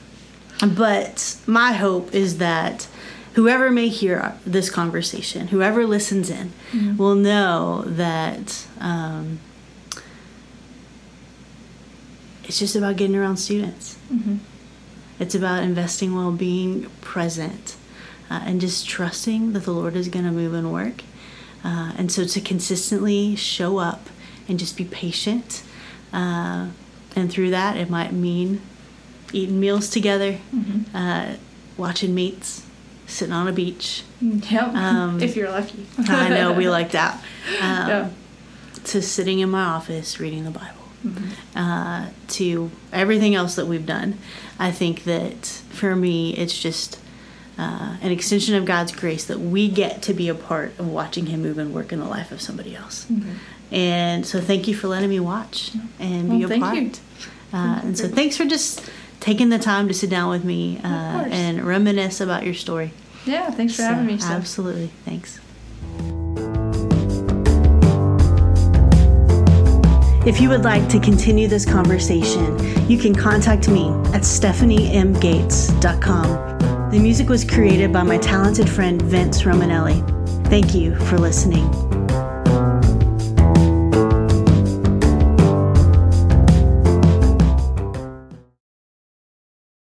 [0.76, 2.86] but my hope is that
[3.34, 6.52] whoever may hear this conversation, whoever listens in,
[6.96, 9.40] will know that um,
[12.44, 13.96] it's just about getting around students.
[14.12, 14.38] Mhm.
[15.18, 17.76] It's about investing while being present
[18.30, 21.02] uh, and just trusting that the Lord is going to move and work.
[21.64, 24.08] Uh, and so to consistently show up
[24.48, 25.62] and just be patient.
[26.12, 26.68] Uh,
[27.16, 28.60] and through that, it might mean
[29.32, 30.38] eating meals together,
[30.94, 31.34] uh,
[31.76, 32.64] watching meets,
[33.06, 34.02] sitting on a beach.
[34.20, 34.68] Yep.
[34.74, 35.86] Um, if you're lucky.
[36.08, 37.22] I know we like that.
[37.60, 38.10] Um, Yeah.
[38.84, 40.72] To sitting in my office reading the Bible.
[41.54, 44.18] Uh, to everything else that we've done.
[44.58, 46.98] I think that for me, it's just
[47.58, 51.26] uh, an extension of God's grace that we get to be a part of watching
[51.26, 53.06] Him move and work in the life of somebody else.
[53.70, 56.76] And so, thank you for letting me watch and be a thank part.
[56.76, 56.90] you.
[57.52, 58.88] Uh, and so, thanks for just
[59.20, 60.86] taking the time to sit down with me uh,
[61.30, 62.92] and reminisce about your story.
[63.24, 63.50] Yeah.
[63.50, 64.18] Thanks for So, having me.
[64.18, 64.30] Steph.
[64.32, 64.90] Absolutely.
[65.04, 65.40] Thanks.
[70.26, 72.58] If you would like to continue this conversation,
[72.90, 76.90] you can contact me at stephaniemgates.com.
[76.90, 80.02] The music was created by my talented friend Vince Romanelli.
[80.48, 81.95] Thank you for listening.